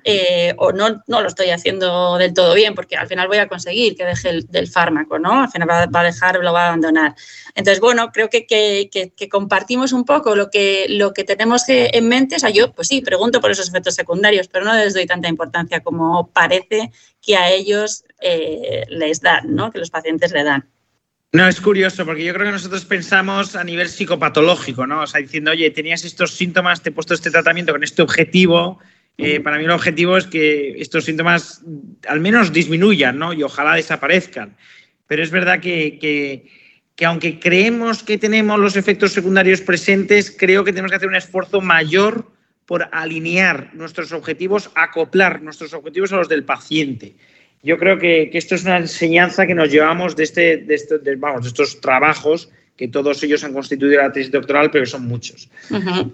eh, 0.03 0.55
o 0.57 0.71
no, 0.71 1.03
lo 1.07 1.27
estoy 1.27 1.51
haciendo 1.51 2.17
del 2.17 2.33
todo 2.33 2.55
bien, 2.55 2.73
porque 2.73 2.95
al 2.95 3.07
final 3.07 3.27
voy 3.27 3.37
a 3.37 3.47
conseguir 3.47 3.95
que 3.95 4.05
deje 4.05 4.29
el 4.29 4.47
del 4.47 4.67
fármaco, 4.67 5.19
¿no? 5.19 5.43
Al 5.43 5.51
final 5.51 5.69
va, 5.69 5.99
a 5.99 6.03
dejar, 6.03 6.39
lo 6.39 6.53
va 6.53 6.63
a 6.63 6.67
abandonar. 6.69 7.15
Entonces, 7.53 7.79
bueno, 7.79 8.11
creo 8.11 8.29
que, 8.29 8.47
que, 8.47 9.29
compartimos 9.29 9.93
un 9.93 10.05
poco 10.05 10.35
lo 10.35 10.49
que, 10.49 10.87
lo 10.89 11.13
que 11.13 11.23
tenemos 11.23 11.63
en 11.67 12.07
mente. 12.07 12.37
O 12.37 12.39
sea, 12.39 12.49
yo, 12.49 12.73
pues 12.73 12.87
sí, 12.87 13.01
pregunto 13.01 13.41
por 13.41 13.51
esos 13.51 13.69
efectos 13.69 13.93
secundarios, 13.93 14.47
pero 14.47 14.65
no 14.65 14.73
les 14.73 14.95
doy 14.95 15.05
tanta 15.05 15.27
importancia 15.27 15.81
como 15.81 16.31
parece 16.31 16.91
que 17.21 17.35
a 17.35 17.51
ellos 17.51 18.05
eh, 18.21 18.85
les 18.89 19.21
dan, 19.21 19.55
¿no? 19.55 19.71
Que 19.71 19.79
los 19.79 19.89
pacientes 19.89 20.31
le 20.31 20.43
dan. 20.43 20.65
No, 21.31 21.47
es 21.47 21.61
curioso, 21.61 22.05
porque 22.07 22.23
yo 22.23 22.33
creo 22.33 22.47
que 22.47 22.53
nosotros 22.53 22.85
pensamos 22.85 23.55
a 23.55 23.63
nivel 23.63 23.87
psicopatológico, 23.87 24.87
¿no? 24.87 25.03
O 25.03 25.07
sea, 25.07 25.21
diciendo, 25.21 25.51
oye, 25.51 25.69
tenías 25.69 26.03
estos 26.03 26.33
síntomas, 26.33 26.81
te 26.81 26.89
he 26.89 26.91
puesto 26.91 27.13
este 27.13 27.29
tratamiento 27.29 27.71
con 27.71 27.83
este 27.83 28.01
objetivo. 28.01 28.79
Eh, 29.15 29.39
para 29.39 29.59
mí 29.59 29.65
el 29.65 29.71
objetivo 29.71 30.17
es 30.17 30.25
que 30.25 30.81
estos 30.81 31.05
síntomas 31.05 31.61
al 32.07 32.19
menos 32.19 32.51
disminuyan, 32.51 33.19
¿no? 33.19 33.33
Y 33.33 33.43
ojalá 33.43 33.75
desaparezcan. 33.75 34.57
Pero 35.05 35.21
es 35.21 35.29
verdad 35.29 35.59
que, 35.59 35.99
que, 36.95 37.05
aunque 37.05 37.39
creemos 37.39 38.01
que 38.01 38.17
tenemos 38.17 38.59
los 38.59 38.75
efectos 38.75 39.13
secundarios 39.13 39.61
presentes, 39.61 40.35
creo 40.35 40.63
que 40.63 40.71
tenemos 40.71 40.89
que 40.89 40.97
hacer 40.97 41.09
un 41.09 41.15
esfuerzo 41.15 41.61
mayor 41.61 42.31
por 42.65 42.89
alinear 42.91 43.69
nuestros 43.75 44.11
objetivos, 44.13 44.71
acoplar 44.73 45.43
nuestros 45.43 45.73
objetivos 45.73 46.11
a 46.11 46.17
los 46.17 46.29
del 46.29 46.43
paciente 46.43 47.15
yo 47.61 47.77
creo 47.77 47.97
que, 47.97 48.29
esto 48.33 48.55
es 48.55 48.63
una 48.63 48.77
enseñanza 48.77 49.45
que 49.45 49.55
nos 49.55 49.69
llevamos 49.69 50.15
de, 50.15 50.23
este, 50.23 50.57
de, 50.57 51.15
vamos, 51.15 51.43
de 51.43 51.47
estos 51.49 51.81
trabajos 51.81 52.49
que 52.77 52.87
todos 52.87 53.21
ellos 53.23 53.43
han 53.43 53.51
constituido 53.51 54.01
la 54.01 54.09
tesis 54.09 54.31
doctoral, 54.31 54.71
pero 54.71 54.85
son 54.85 55.05
muchos. 55.05 55.49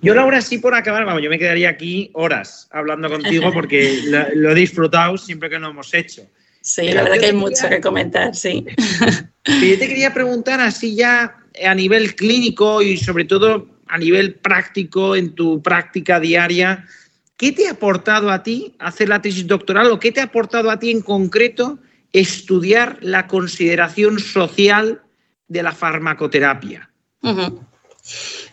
Yo, 0.01 0.15
Laura, 0.15 0.41
sí 0.41 0.58
por 0.58 0.73
acabar, 0.73 1.05
vamos, 1.05 1.21
yo 1.21 1.29
me 1.29 1.38
quedaría 1.38 1.69
aquí 1.69 2.10
horas 2.13 2.67
hablando 2.71 3.08
contigo 3.08 3.53
porque 3.53 3.99
lo, 4.34 4.51
he 4.51 4.55
disfrutado 4.55 5.15
siempre 5.19 5.47
que 5.47 5.60
lo 5.60 5.69
hemos 5.69 5.93
hecho. 5.93 6.27
Sí, 6.62 6.91
la 6.91 7.03
verdad 7.03 7.19
que 7.19 7.25
hay 7.27 7.34
mucho 7.34 7.69
que 7.69 7.79
comentar, 7.79 8.34
sí. 8.36 8.65
yo 9.45 9.77
te 9.77 9.88
quería 9.88 10.12
preguntar 10.12 10.60
así 10.60 10.95
ya 10.95 11.38
a 11.63 11.75
nivel 11.75 12.15
clínico 12.15 12.81
y 12.81 12.97
sobre 12.97 13.25
todo 13.25 13.67
a 13.88 13.99
nivel 13.99 14.34
práctico 14.34 15.15
en 15.15 15.36
tu 15.36 15.62
práctica 15.62 16.19
diaria, 16.19 16.88
¿Qué 17.37 17.51
te 17.51 17.67
ha 17.67 17.71
aportado 17.71 18.31
a 18.31 18.43
ti 18.43 18.75
hacer 18.79 19.09
la 19.09 19.21
tesis 19.21 19.45
doctoral 19.45 19.91
o 19.91 19.99
qué 19.99 20.11
te 20.11 20.21
ha 20.21 20.25
aportado 20.25 20.69
a 20.71 20.79
ti 20.79 20.91
en 20.91 21.01
concreto 21.01 21.79
estudiar 22.13 22.97
la 23.01 23.27
consideración 23.27 24.19
social 24.19 25.01
de 25.47 25.63
la 25.63 25.73
farmacoterapia? 25.73 26.89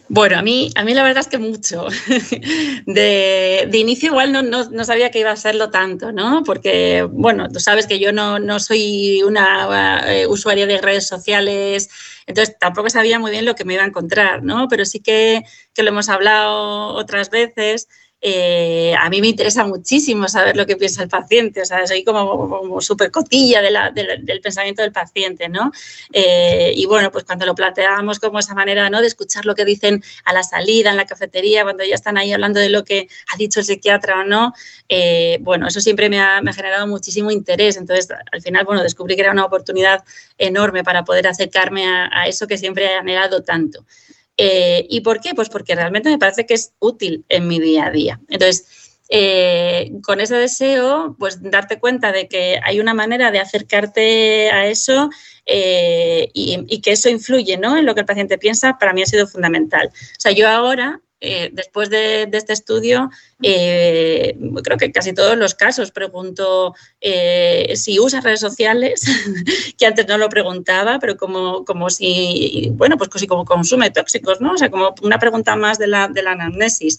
Bueno, 0.08 0.36
a 0.36 0.42
mí, 0.42 0.70
a 0.74 0.84
mí 0.84 0.94
la 0.94 1.04
verdad 1.04 1.20
es 1.20 1.28
que 1.28 1.38
mucho. 1.38 1.86
De, 2.86 3.70
inicio 3.72 4.10
igual 4.10 4.32
no, 4.32 4.84
sabía 4.84 5.10
que 5.10 5.20
iba 5.20 5.30
a 5.30 5.36
serlo 5.36 5.70
tanto, 5.70 6.10
¿no? 6.10 6.42
Porque, 6.44 7.06
bueno, 7.08 7.48
tú 7.48 7.60
sabes 7.60 7.86
que 7.86 8.00
yo 8.00 8.12
no, 8.12 8.58
soy 8.58 9.22
una 9.22 10.12
eh, 10.12 10.26
usuaria 10.26 10.66
de 10.66 10.80
redes 10.80 11.06
sociales, 11.06 11.88
entonces 12.26 12.56
tampoco 12.58 12.90
sabía 12.90 13.18
muy 13.18 13.30
bien 13.30 13.44
lo 13.44 13.54
que 13.54 13.64
me 13.64 13.74
iba 13.74 13.84
a 13.84 13.86
encontrar, 13.86 14.42
¿no? 14.42 14.66
Pero 14.68 14.84
sí 14.84 15.00
que, 15.00 15.44
que 15.72 15.82
lo 15.82 15.90
hemos 15.90 16.08
hablado 16.08 16.88
otras 16.94 17.30
veces. 17.30 17.88
Eh, 18.24 18.94
a 18.96 19.10
mí 19.10 19.20
me 19.20 19.26
interesa 19.26 19.64
muchísimo 19.64 20.28
saber 20.28 20.56
lo 20.56 20.64
que 20.64 20.76
piensa 20.76 21.02
el 21.02 21.08
paciente, 21.08 21.60
o 21.62 21.64
sea, 21.64 21.84
soy 21.88 22.04
como, 22.04 22.80
súper 22.80 23.10
cotilla 23.10 23.60
del 23.60 24.40
pensamiento 24.40 24.82
del 24.82 24.92
paciente, 24.92 25.48
¿no? 25.48 25.72
Eh, 26.12 26.72
y 26.76 26.86
bueno, 26.86 27.10
pues 27.10 27.24
cuando 27.24 27.46
lo 27.46 27.56
planteamos 27.56 28.20
como 28.20 28.38
esa 28.38 28.54
manera, 28.54 28.88
¿no? 28.90 29.00
De 29.00 29.08
escuchar 29.08 29.44
lo 29.44 29.56
que 29.56 29.64
dicen 29.64 30.04
a 30.24 30.32
la 30.32 30.44
salida, 30.44 30.90
en 30.90 30.98
la 30.98 31.04
cafetería, 31.04 31.64
cuando 31.64 31.82
ya 31.84 31.96
están 31.96 32.16
ahí 32.16 32.32
hablando 32.32 32.60
de 32.60 32.68
lo 32.68 32.84
que 32.84 33.08
ha 33.34 33.36
dicho 33.36 33.58
el 33.58 33.66
psiquiatra 33.66 34.20
o 34.20 34.24
no, 34.24 34.54
eh, 34.88 35.38
bueno, 35.40 35.66
eso 35.66 35.80
siempre 35.80 36.08
me 36.08 36.20
ha, 36.20 36.40
generado 36.54 36.86
muchísimo 36.86 37.32
interés. 37.32 37.76
Entonces, 37.76 38.06
al 38.30 38.40
final, 38.40 38.64
bueno, 38.64 38.84
descubrí 38.84 39.16
que 39.16 39.22
era 39.22 39.32
una 39.32 39.44
oportunidad 39.44 40.04
enorme 40.38 40.84
para 40.84 41.02
poder 41.02 41.26
acercarme 41.26 41.86
a, 41.86 42.08
a 42.12 42.28
eso 42.28 42.46
que 42.46 42.56
siempre 42.56 42.84
he 42.84 42.94
anhelado 42.94 43.42
tanto. 43.42 43.84
Eh, 44.44 44.86
¿Y 44.90 45.02
por 45.02 45.20
qué? 45.20 45.34
Pues 45.36 45.48
porque 45.48 45.76
realmente 45.76 46.10
me 46.10 46.18
parece 46.18 46.46
que 46.46 46.54
es 46.54 46.74
útil 46.80 47.24
en 47.28 47.46
mi 47.46 47.60
día 47.60 47.86
a 47.86 47.90
día. 47.90 48.20
Entonces, 48.28 48.98
eh, 49.08 49.92
con 50.02 50.20
ese 50.20 50.34
deseo, 50.34 51.14
pues 51.16 51.38
darte 51.40 51.78
cuenta 51.78 52.10
de 52.10 52.26
que 52.26 52.58
hay 52.64 52.80
una 52.80 52.92
manera 52.92 53.30
de 53.30 53.38
acercarte 53.38 54.50
a 54.50 54.66
eso 54.66 55.10
eh, 55.46 56.28
y, 56.34 56.80
que 56.80 56.90
eso 56.90 57.08
influye 57.08 57.56
¿no? 57.56 57.76
en 57.76 57.86
lo 57.86 57.94
que 57.94 58.00
el 58.00 58.06
paciente 58.06 58.36
piensa, 58.36 58.78
para 58.78 58.92
mí 58.92 59.02
ha 59.02 59.06
sido 59.06 59.28
fundamental. 59.28 59.92
O 59.92 60.20
sea, 60.20 60.32
yo 60.32 60.48
ahora 60.48 61.00
eh, 61.24 61.50
después 61.52 61.88
de, 61.88 62.28
este 62.32 62.52
estudio, 62.52 63.10
eh, 63.42 64.36
creo 64.62 64.76
que 64.76 64.90
casi 64.90 65.12
todos 65.12 65.36
los 65.36 65.54
casos 65.54 65.92
pregunto 65.92 66.74
si 67.74 68.00
usa 68.00 68.20
redes 68.20 68.40
sociales, 68.40 69.02
que 69.78 69.86
antes 69.86 70.06
no 70.08 70.18
lo 70.18 70.28
preguntaba, 70.28 70.98
pero 70.98 71.16
como, 71.16 71.64
como 71.64 71.90
si, 71.90 72.70
bueno, 72.74 72.96
pues 72.98 73.08
como 73.26 73.44
consume 73.44 73.90
tóxicos, 73.90 74.40
¿no? 74.40 74.52
O 74.52 74.58
sea, 74.58 74.70
como 74.70 74.94
una 75.02 75.18
pregunta 75.18 75.56
más 75.56 75.78
de 75.78 75.86
la, 75.86 76.08
de 76.08 76.22
la 76.22 76.32
anamnesis 76.32 76.98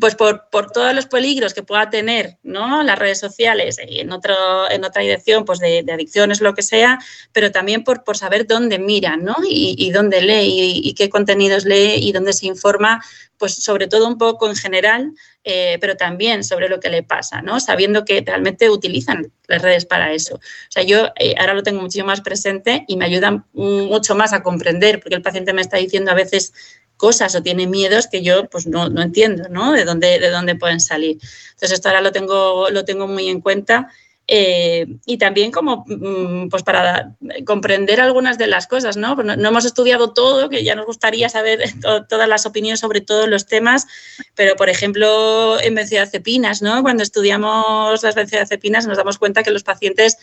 pues 0.00 0.14
por, 0.14 0.46
todos 0.72 0.94
los 0.94 1.06
peligros 1.06 1.54
que 1.54 1.62
pueda 1.62 1.90
tener 1.90 2.38
¿no? 2.42 2.82
las 2.82 2.98
redes 2.98 3.20
sociales 3.20 3.78
y 3.86 4.00
en, 4.00 4.12
otro, 4.12 4.34
en 4.70 4.84
otra 4.84 5.02
dirección 5.02 5.44
pues 5.44 5.58
de, 5.58 5.84
adicciones, 5.92 6.40
lo 6.40 6.54
que 6.54 6.62
sea, 6.62 6.98
pero 7.32 7.52
también 7.52 7.84
por, 7.84 8.02
por 8.02 8.16
saber 8.16 8.46
dónde 8.46 8.78
mira 8.78 9.16
¿no? 9.16 9.36
y, 9.48 9.90
dónde 9.90 10.22
lee 10.22 10.80
y, 10.82 10.94
qué 10.94 11.10
contenidos 11.10 11.64
lee 11.64 11.96
y 11.96 12.12
dónde 12.12 12.32
se 12.32 12.46
informa, 12.46 13.04
pues 13.38 13.54
sobre 13.54 13.86
todo 13.86 14.08
un 14.08 14.16
poco 14.16 14.48
en 14.48 14.56
general, 14.56 15.12
eh, 15.44 15.76
pero 15.80 15.96
también 15.96 16.44
sobre 16.44 16.68
lo 16.68 16.80
que 16.80 16.88
le 16.88 17.02
pasa, 17.02 17.42
¿no? 17.42 17.60
sabiendo 17.60 18.04
que 18.04 18.22
realmente 18.24 18.70
utilizan 18.70 19.32
las 19.46 19.60
redes 19.60 19.84
para 19.84 20.12
eso. 20.12 20.36
O 20.36 20.70
sea, 20.70 20.82
yo 20.82 21.08
eh, 21.18 21.34
ahora 21.38 21.54
lo 21.54 21.62
tengo 21.62 21.82
mucho 21.82 22.04
más 22.04 22.22
presente 22.22 22.84
y 22.88 22.96
me 22.96 23.04
ayuda 23.04 23.44
mucho 23.52 24.14
más 24.14 24.32
a 24.32 24.42
comprender, 24.42 25.00
porque 25.00 25.14
el 25.14 25.22
paciente 25.22 25.52
me 25.52 25.60
está 25.60 25.76
diciendo 25.76 26.10
a 26.10 26.14
veces 26.14 26.54
cosas 26.96 27.34
o 27.34 27.42
tiene 27.42 27.66
miedos 27.66 28.06
que 28.06 28.22
yo 28.22 28.48
pues 28.48 28.66
no, 28.66 28.88
no 28.88 29.02
entiendo, 29.02 29.48
¿no? 29.48 29.72
De 29.72 29.84
dónde, 29.84 30.18
de 30.18 30.30
dónde 30.30 30.54
pueden 30.54 30.80
salir. 30.80 31.18
Entonces 31.52 31.72
esto 31.72 31.88
ahora 31.88 32.00
lo 32.00 32.12
tengo, 32.12 32.70
lo 32.70 32.84
tengo 32.84 33.06
muy 33.06 33.28
en 33.28 33.40
cuenta 33.40 33.90
eh, 34.26 34.86
y 35.04 35.18
también 35.18 35.50
como 35.50 35.84
mm, 35.86 36.48
pues 36.48 36.62
para 36.62 37.14
comprender 37.44 38.00
algunas 38.00 38.38
de 38.38 38.46
las 38.46 38.66
cosas, 38.66 38.96
¿no? 38.96 39.14
Pues 39.14 39.26
¿no? 39.26 39.48
hemos 39.48 39.66
estudiado 39.66 40.14
todo, 40.14 40.48
que 40.48 40.64
ya 40.64 40.74
nos 40.74 40.86
gustaría 40.86 41.28
saber 41.28 41.60
todas 42.08 42.28
las 42.28 42.46
opiniones 42.46 42.80
sobre 42.80 43.02
todos 43.02 43.28
los 43.28 43.44
temas, 43.46 43.86
pero 44.34 44.56
por 44.56 44.70
ejemplo 44.70 45.60
en 45.60 45.74
benzodiazepinas, 45.74 46.62
¿no? 46.62 46.82
Cuando 46.82 47.02
estudiamos 47.02 48.02
las 48.02 48.14
benzodiazepinas 48.14 48.86
nos 48.86 48.96
damos 48.96 49.18
cuenta 49.18 49.42
que 49.42 49.50
los 49.50 49.62
pacientes 49.62 50.16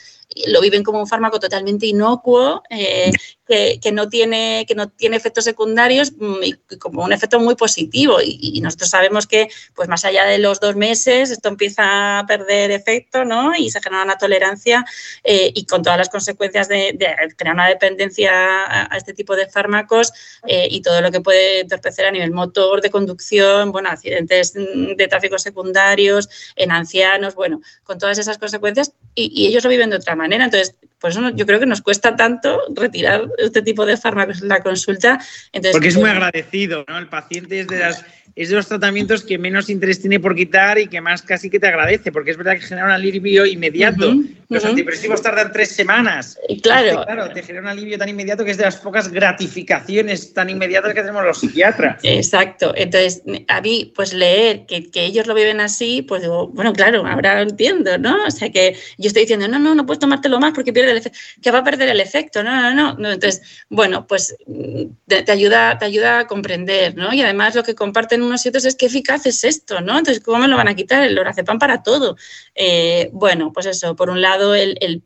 lo 0.47 0.61
viven 0.61 0.83
como 0.83 0.99
un 0.99 1.07
fármaco 1.07 1.39
totalmente 1.39 1.85
inocuo, 1.85 2.63
eh, 2.69 3.11
que, 3.81 3.91
no 3.91 4.07
tiene, 4.07 4.65
que 4.65 4.75
no 4.75 4.87
tiene 4.87 5.17
efectos 5.17 5.43
secundarios 5.43 6.13
mm, 6.17 6.77
como 6.79 7.03
un 7.03 7.11
efecto 7.11 7.37
muy 7.37 7.55
positivo. 7.55 8.19
Y, 8.23 8.61
nosotros 8.61 8.89
sabemos 8.89 9.27
que, 9.27 9.49
pues 9.75 9.89
más 9.89 10.05
allá 10.05 10.23
de 10.25 10.37
los 10.37 10.61
dos 10.61 10.77
meses, 10.77 11.31
esto 11.31 11.49
empieza 11.49 12.19
a 12.19 12.25
perder 12.25 12.71
efecto, 12.71 13.25
¿no? 13.25 13.53
Y 13.53 13.69
se 13.69 13.81
genera 13.81 14.03
una 14.03 14.17
tolerancia 14.17 14.85
eh, 15.23 15.51
y 15.53 15.65
con 15.65 15.83
todas 15.83 15.97
las 15.97 16.07
consecuencias 16.07 16.69
de, 16.69 16.97
crear 17.35 17.53
una 17.53 17.67
dependencia 17.67 18.31
a, 18.31 18.95
este 18.95 19.13
tipo 19.13 19.35
de 19.35 19.47
fármacos 19.47 20.13
eh, 20.47 20.67
y 20.71 20.81
todo 20.81 21.01
lo 21.01 21.11
que 21.11 21.19
puede 21.19 21.61
entorpecer 21.61 22.05
a 22.05 22.11
nivel 22.11 22.31
motor, 22.31 22.81
de 22.81 22.89
conducción, 22.89 23.71
bueno, 23.73 23.89
accidentes 23.89 24.53
de 24.53 25.07
tráfico 25.09 25.37
secundarios, 25.39 26.29
en 26.55 26.71
ancianos, 26.71 27.35
bueno, 27.35 27.59
con 27.83 27.97
todas 27.97 28.17
esas 28.17 28.37
consecuencias 28.37 28.93
y, 29.13 29.29
y 29.33 29.47
ellos 29.47 29.63
lo 29.63 29.69
viven 29.69 29.89
de 29.89 29.97
otra 29.97 30.15
manera. 30.15 30.20
Entonces, 30.25 30.75
pues 30.99 31.17
yo 31.35 31.45
creo 31.45 31.59
que 31.59 31.65
nos 31.65 31.81
cuesta 31.81 32.15
tanto 32.15 32.61
retirar 32.75 33.27
este 33.39 33.61
tipo 33.63 33.85
de 33.85 33.97
fármacos 33.97 34.41
en 34.41 34.49
la 34.49 34.61
consulta. 34.61 35.19
Entonces, 35.51 35.71
Porque 35.73 35.87
es 35.87 35.97
muy 35.97 36.09
agradecido, 36.09 36.85
¿no? 36.87 36.97
El 36.99 37.07
paciente 37.07 37.61
es 37.61 37.67
de 37.67 37.79
las 37.79 38.05
es 38.35 38.49
de 38.49 38.55
los 38.55 38.67
tratamientos 38.67 39.23
que 39.23 39.37
menos 39.37 39.69
interés 39.69 39.99
tiene 39.99 40.19
por 40.19 40.35
quitar 40.35 40.79
y 40.79 40.87
que 40.87 41.01
más 41.01 41.21
casi 41.21 41.49
que 41.49 41.59
te 41.59 41.67
agradece, 41.67 42.11
porque 42.11 42.31
es 42.31 42.37
verdad 42.37 42.53
que 42.53 42.61
genera 42.61 42.85
un 42.85 42.91
alivio 42.91 43.45
inmediato. 43.45 44.13
los 44.49 44.65
antidepresivos 44.65 45.21
tardan 45.21 45.51
tres 45.51 45.69
semanas. 45.69 46.37
Claro. 46.61 47.03
claro, 47.05 47.29
te 47.31 47.43
genera 47.43 47.63
un 47.63 47.69
alivio 47.69 47.97
tan 47.97 48.09
inmediato 48.09 48.45
que 48.45 48.51
es 48.51 48.57
de 48.57 48.63
las 48.63 48.77
pocas 48.77 49.09
gratificaciones 49.09 50.33
tan 50.33 50.49
inmediatas 50.49 50.93
que 50.93 51.01
tenemos 51.01 51.23
los 51.23 51.39
psiquiatras. 51.39 51.99
Exacto. 52.03 52.73
Entonces, 52.75 53.23
a 53.47 53.61
mí, 53.61 53.91
pues 53.95 54.13
leer 54.13 54.65
que, 54.65 54.89
ellos 54.93 55.27
lo 55.27 55.33
viven 55.33 55.59
así, 55.59 56.01
pues 56.01 56.21
digo, 56.21 56.47
bueno, 56.47 56.73
claro, 56.73 57.05
ahora 57.05 57.41
entiendo, 57.41 57.97
¿no? 57.97 58.25
O 58.25 58.31
sea, 58.31 58.49
que 58.51 58.77
yo 58.97 59.07
estoy 59.07 59.23
diciendo, 59.23 59.47
no, 59.47 59.59
no, 59.59 59.75
no 59.75 59.85
puedes 59.85 59.99
tomártelo 59.99 60.39
más 60.39 60.53
porque 60.53 60.71
pierde 60.71 60.91
el 60.91 60.97
efecto, 60.97 61.17
que 61.41 61.51
va 61.51 61.59
a 61.59 61.63
perder 61.63 61.89
el 61.89 61.99
efecto, 61.99 62.43
no, 62.43 62.73
no, 62.73 62.93
no. 62.95 63.11
Entonces, 63.11 63.41
bueno, 63.69 64.07
pues 64.07 64.35
te, 65.07 65.31
ayuda, 65.31 65.77
te 65.77 65.85
ayuda 65.85 66.19
a 66.19 66.27
comprender, 66.27 66.95
¿no? 66.95 67.13
Y 67.13 67.21
además 67.21 67.55
lo 67.55 67.63
que 67.63 67.75
comparten 67.75 68.20
unos 68.23 68.45
y 68.45 68.49
es 68.49 68.75
qué 68.75 68.85
eficaz 68.85 69.25
es 69.25 69.43
esto, 69.43 69.81
¿no? 69.81 69.97
Entonces, 69.97 70.23
¿cómo 70.23 70.39
me 70.39 70.47
lo 70.47 70.57
van 70.57 70.67
a 70.67 70.75
quitar? 70.75 71.03
El 71.03 71.15
lorazepam 71.15 71.59
para 71.59 71.83
todo. 71.83 72.15
Eh, 72.55 73.09
bueno, 73.13 73.51
pues 73.53 73.65
eso, 73.65 73.95
por 73.95 74.09
un 74.09 74.21
lado, 74.21 74.55
el, 74.55 75.01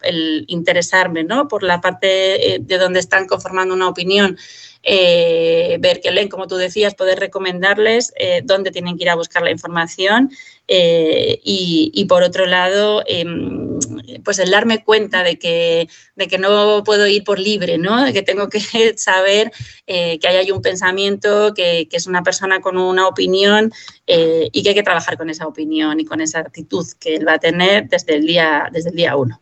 interesarme, 0.47 1.23
¿no? 1.23 1.47
Por 1.47 1.63
la 1.63 1.82
parte 1.82 2.56
eh, 2.56 2.60
de 2.62 2.78
donde 2.78 2.99
están 2.99 3.28
conformando 3.28 3.73
una 3.73 3.88
opinión. 3.88 4.38
Eh, 4.86 5.78
ver 5.80 6.00
que 6.00 6.12
leen, 6.12 6.30
como 6.30 6.48
tú 6.48 6.58
decías, 6.58 6.93
poder 6.93 7.19
recomendarles 7.19 8.13
dónde 8.43 8.71
tienen 8.71 8.98
que 8.98 9.04
ir 9.04 9.10
a 9.10 9.15
buscar 9.15 9.41
la 9.41 9.50
información 9.52 10.30
y, 10.67 12.06
por 12.08 12.24
otro 12.24 12.45
lado, 12.45 13.04
em, 13.08 13.80
pues 14.24 14.39
el 14.39 14.52
darme 14.52 14.84
cuenta 14.84 15.24
de 15.24 15.38
que, 15.38 15.88
de 16.15 16.28
que 16.28 16.38
no 16.38 16.84
puedo 16.84 17.08
ir 17.08 17.24
por 17.24 17.39
libre, 17.39 17.78
¿no? 17.78 18.04
De 18.04 18.13
que 18.13 18.21
tengo 18.21 18.50
que 18.50 18.60
saber 18.98 19.52
eh, 19.88 20.19
que 20.19 20.28
hay 20.28 20.52
un 20.52 20.62
pensamiento, 20.62 21.54
que, 21.54 21.88
es 21.91 22.08
una 22.08 22.24
persona 22.24 22.60
con 22.60 22.78
una 22.78 23.08
opinión 23.08 23.71
eh, 24.08 24.50
y 24.52 24.63
que 24.63 24.69
hay 24.69 24.76
que 24.76 24.84
trabajar 24.84 25.17
con 25.17 25.30
esa 25.30 25.48
opinión 25.48 26.00
y 26.00 26.06
con 26.06 26.19
esa 26.19 26.39
actitud 26.39 26.86
que 27.00 27.15
él 27.15 27.28
va 27.28 27.34
a 27.34 27.39
tener 27.39 27.88
desde 27.88 28.15
el 28.15 28.26
día, 28.26 28.67
desde 28.71 28.89
el 28.89 28.95
día 28.95 29.15
uno. 29.15 29.39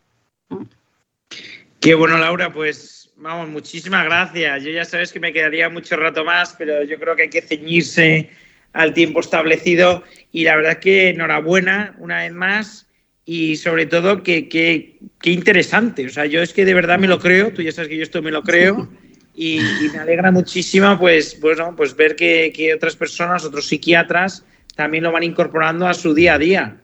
Qué 1.83 1.95
bueno, 1.95 2.17
Laura, 2.17 2.53
pues 2.53 3.11
vamos, 3.17 3.49
muchísimas 3.49 4.05
gracias. 4.05 4.63
Yo 4.63 4.71
ya 4.71 4.85
sabes 4.85 5.11
que 5.11 5.19
me 5.19 5.33
quedaría 5.33 5.67
mucho 5.67 5.97
rato 5.97 6.23
más, 6.23 6.55
pero 6.57 6.81
yo 6.85 6.97
creo 6.97 7.13
que 7.13 7.23
hay 7.23 7.29
que 7.29 7.41
ceñirse 7.41 8.29
al 8.71 8.93
tiempo 8.93 9.19
establecido 9.19 10.01
y 10.31 10.45
la 10.45 10.55
verdad 10.55 10.77
que 10.77 11.09
enhorabuena 11.09 11.93
una 11.99 12.19
vez 12.19 12.31
más 12.31 12.87
y 13.25 13.57
sobre 13.57 13.85
todo 13.85 14.23
que, 14.23 14.97
interesante. 15.25 16.05
O 16.05 16.09
sea, 16.09 16.25
yo 16.25 16.41
es 16.41 16.53
que 16.53 16.63
de 16.63 16.73
verdad 16.73 16.99
me 16.99 17.09
lo 17.09 17.19
creo, 17.19 17.51
tú 17.51 17.61
ya 17.61 17.73
sabes 17.73 17.89
que 17.89 17.97
yo 17.97 18.03
esto 18.03 18.21
me 18.21 18.31
lo 18.31 18.43
creo 18.43 18.87
y, 19.35 19.59
me 19.91 19.99
alegra 19.99 20.31
muchísimo 20.31 20.97
pues, 20.97 21.37
bueno, 21.41 21.75
pues 21.75 21.97
ver 21.97 22.15
que, 22.15 22.71
otras 22.73 22.95
personas, 22.95 23.43
otros 23.43 23.67
psiquiatras 23.67 24.45
también 24.77 25.03
lo 25.03 25.11
van 25.11 25.23
incorporando 25.23 25.85
a 25.85 25.93
su 25.93 26.13
día 26.13 26.35
a 26.35 26.39
día. 26.39 26.77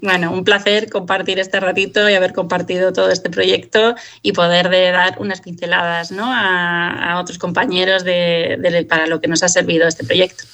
Bueno, 0.00 0.32
un 0.32 0.44
placer 0.44 0.88
compartir 0.88 1.40
este 1.40 1.58
ratito 1.58 2.08
y 2.08 2.14
haber 2.14 2.32
compartido 2.32 2.92
todo 2.92 3.10
este 3.10 3.30
proyecto 3.30 3.96
y 4.22 4.32
poder 4.32 4.70
dar 4.70 5.16
unas 5.18 5.40
pinceladas 5.40 6.12
¿no? 6.12 6.26
a, 6.28 7.18
otros 7.20 7.38
compañeros 7.38 8.04
de, 8.04 8.86
para 8.88 9.08
lo 9.08 9.20
que 9.20 9.26
nos 9.26 9.42
ha 9.42 9.48
servido 9.48 9.88
este 9.88 10.04
proyecto. 10.04 10.44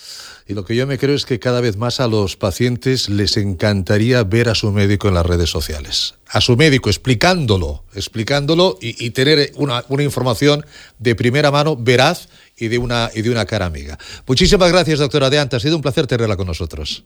Y 0.48 0.54
lo 0.54 0.64
que 0.64 0.74
yo 0.74 0.86
me 0.86 0.98
creo 0.98 1.14
es 1.14 1.24
que 1.24 1.38
cada 1.38 1.60
vez 1.60 1.76
más 1.76 2.00
a 2.00 2.08
los 2.08 2.36
pacientes 2.36 3.08
les 3.08 3.36
encantaría 3.36 4.24
ver 4.24 4.48
a 4.48 4.54
su 4.54 4.72
médico 4.72 5.08
en 5.08 5.14
las 5.14 5.26
redes 5.26 5.50
sociales. 5.50 6.14
A 6.26 6.40
su 6.40 6.56
médico 6.56 6.88
explicándolo, 6.88 7.84
explicándolo 7.94 8.78
y, 8.80 9.10
tener 9.10 9.52
una, 9.56 9.84
información 10.00 10.64
de 10.98 11.14
primera 11.14 11.50
mano, 11.50 11.76
veraz 11.76 12.28
y 12.56 12.68
de 12.68 12.78
una, 12.78 13.10
y 13.14 13.22
de 13.22 13.30
una 13.30 13.44
cara 13.44 13.66
amiga. 13.66 13.98
Muchísimas 14.26 14.72
gracias, 14.72 14.98
doctora 14.98 15.30
Deanta. 15.30 15.58
Ha 15.58 15.60
sido 15.60 15.76
un 15.76 15.82
placer 15.82 16.06
tenerla 16.06 16.36
con 16.36 16.46
nosotros. 16.46 17.04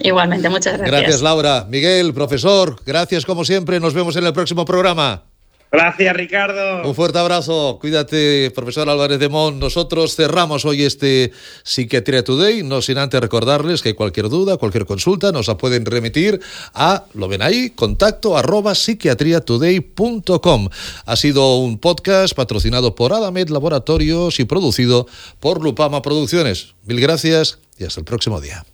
Igualmente, 0.00 0.48
muchas 0.48 0.78
gracias. 0.78 0.90
Gracias, 0.90 1.22
Laura. 1.22 1.66
Miguel, 1.68 2.12
profesor, 2.12 2.76
gracias 2.84 3.24
como 3.24 3.44
siempre. 3.44 3.80
Nos 3.80 3.94
vemos 3.94 4.16
en 4.16 4.26
el 4.26 4.32
próximo 4.32 4.64
programa. 4.64 5.24
Gracias, 5.72 6.16
Ricardo. 6.16 6.82
Un 6.88 6.96
fuerte 6.96 7.20
abrazo. 7.20 7.78
Cuídate, 7.80 8.50
profesor 8.50 8.88
Álvarez 8.90 9.20
de 9.20 9.28
Mon. 9.28 9.60
Nosotros 9.60 10.16
cerramos 10.16 10.64
hoy 10.64 10.82
este 10.82 11.30
Psiquiatría 11.62 12.24
Today, 12.24 12.64
no 12.64 12.82
sin 12.82 12.98
antes 12.98 13.20
recordarles 13.20 13.80
que 13.80 13.94
cualquier 13.94 14.28
duda, 14.28 14.56
cualquier 14.56 14.84
consulta 14.84 15.30
nos 15.30 15.46
la 15.46 15.56
pueden 15.56 15.86
remitir 15.86 16.40
a, 16.74 17.04
lo 17.14 17.28
ven 17.28 17.42
ahí, 17.42 17.70
contacto 17.70 18.36
arroba 18.36 18.74
psiquiatriatoday.com. 18.74 20.68
Ha 21.06 21.16
sido 21.16 21.58
un 21.58 21.78
podcast 21.78 22.34
patrocinado 22.34 22.96
por 22.96 23.12
Adamed 23.12 23.48
Laboratorios 23.50 24.40
y 24.40 24.46
producido 24.46 25.06
por 25.38 25.62
Lupama 25.62 26.02
Producciones. 26.02 26.74
Mil 26.84 27.00
gracias 27.00 27.60
y 27.78 27.84
hasta 27.84 28.00
el 28.00 28.06
próximo 28.06 28.40
día. 28.40 28.64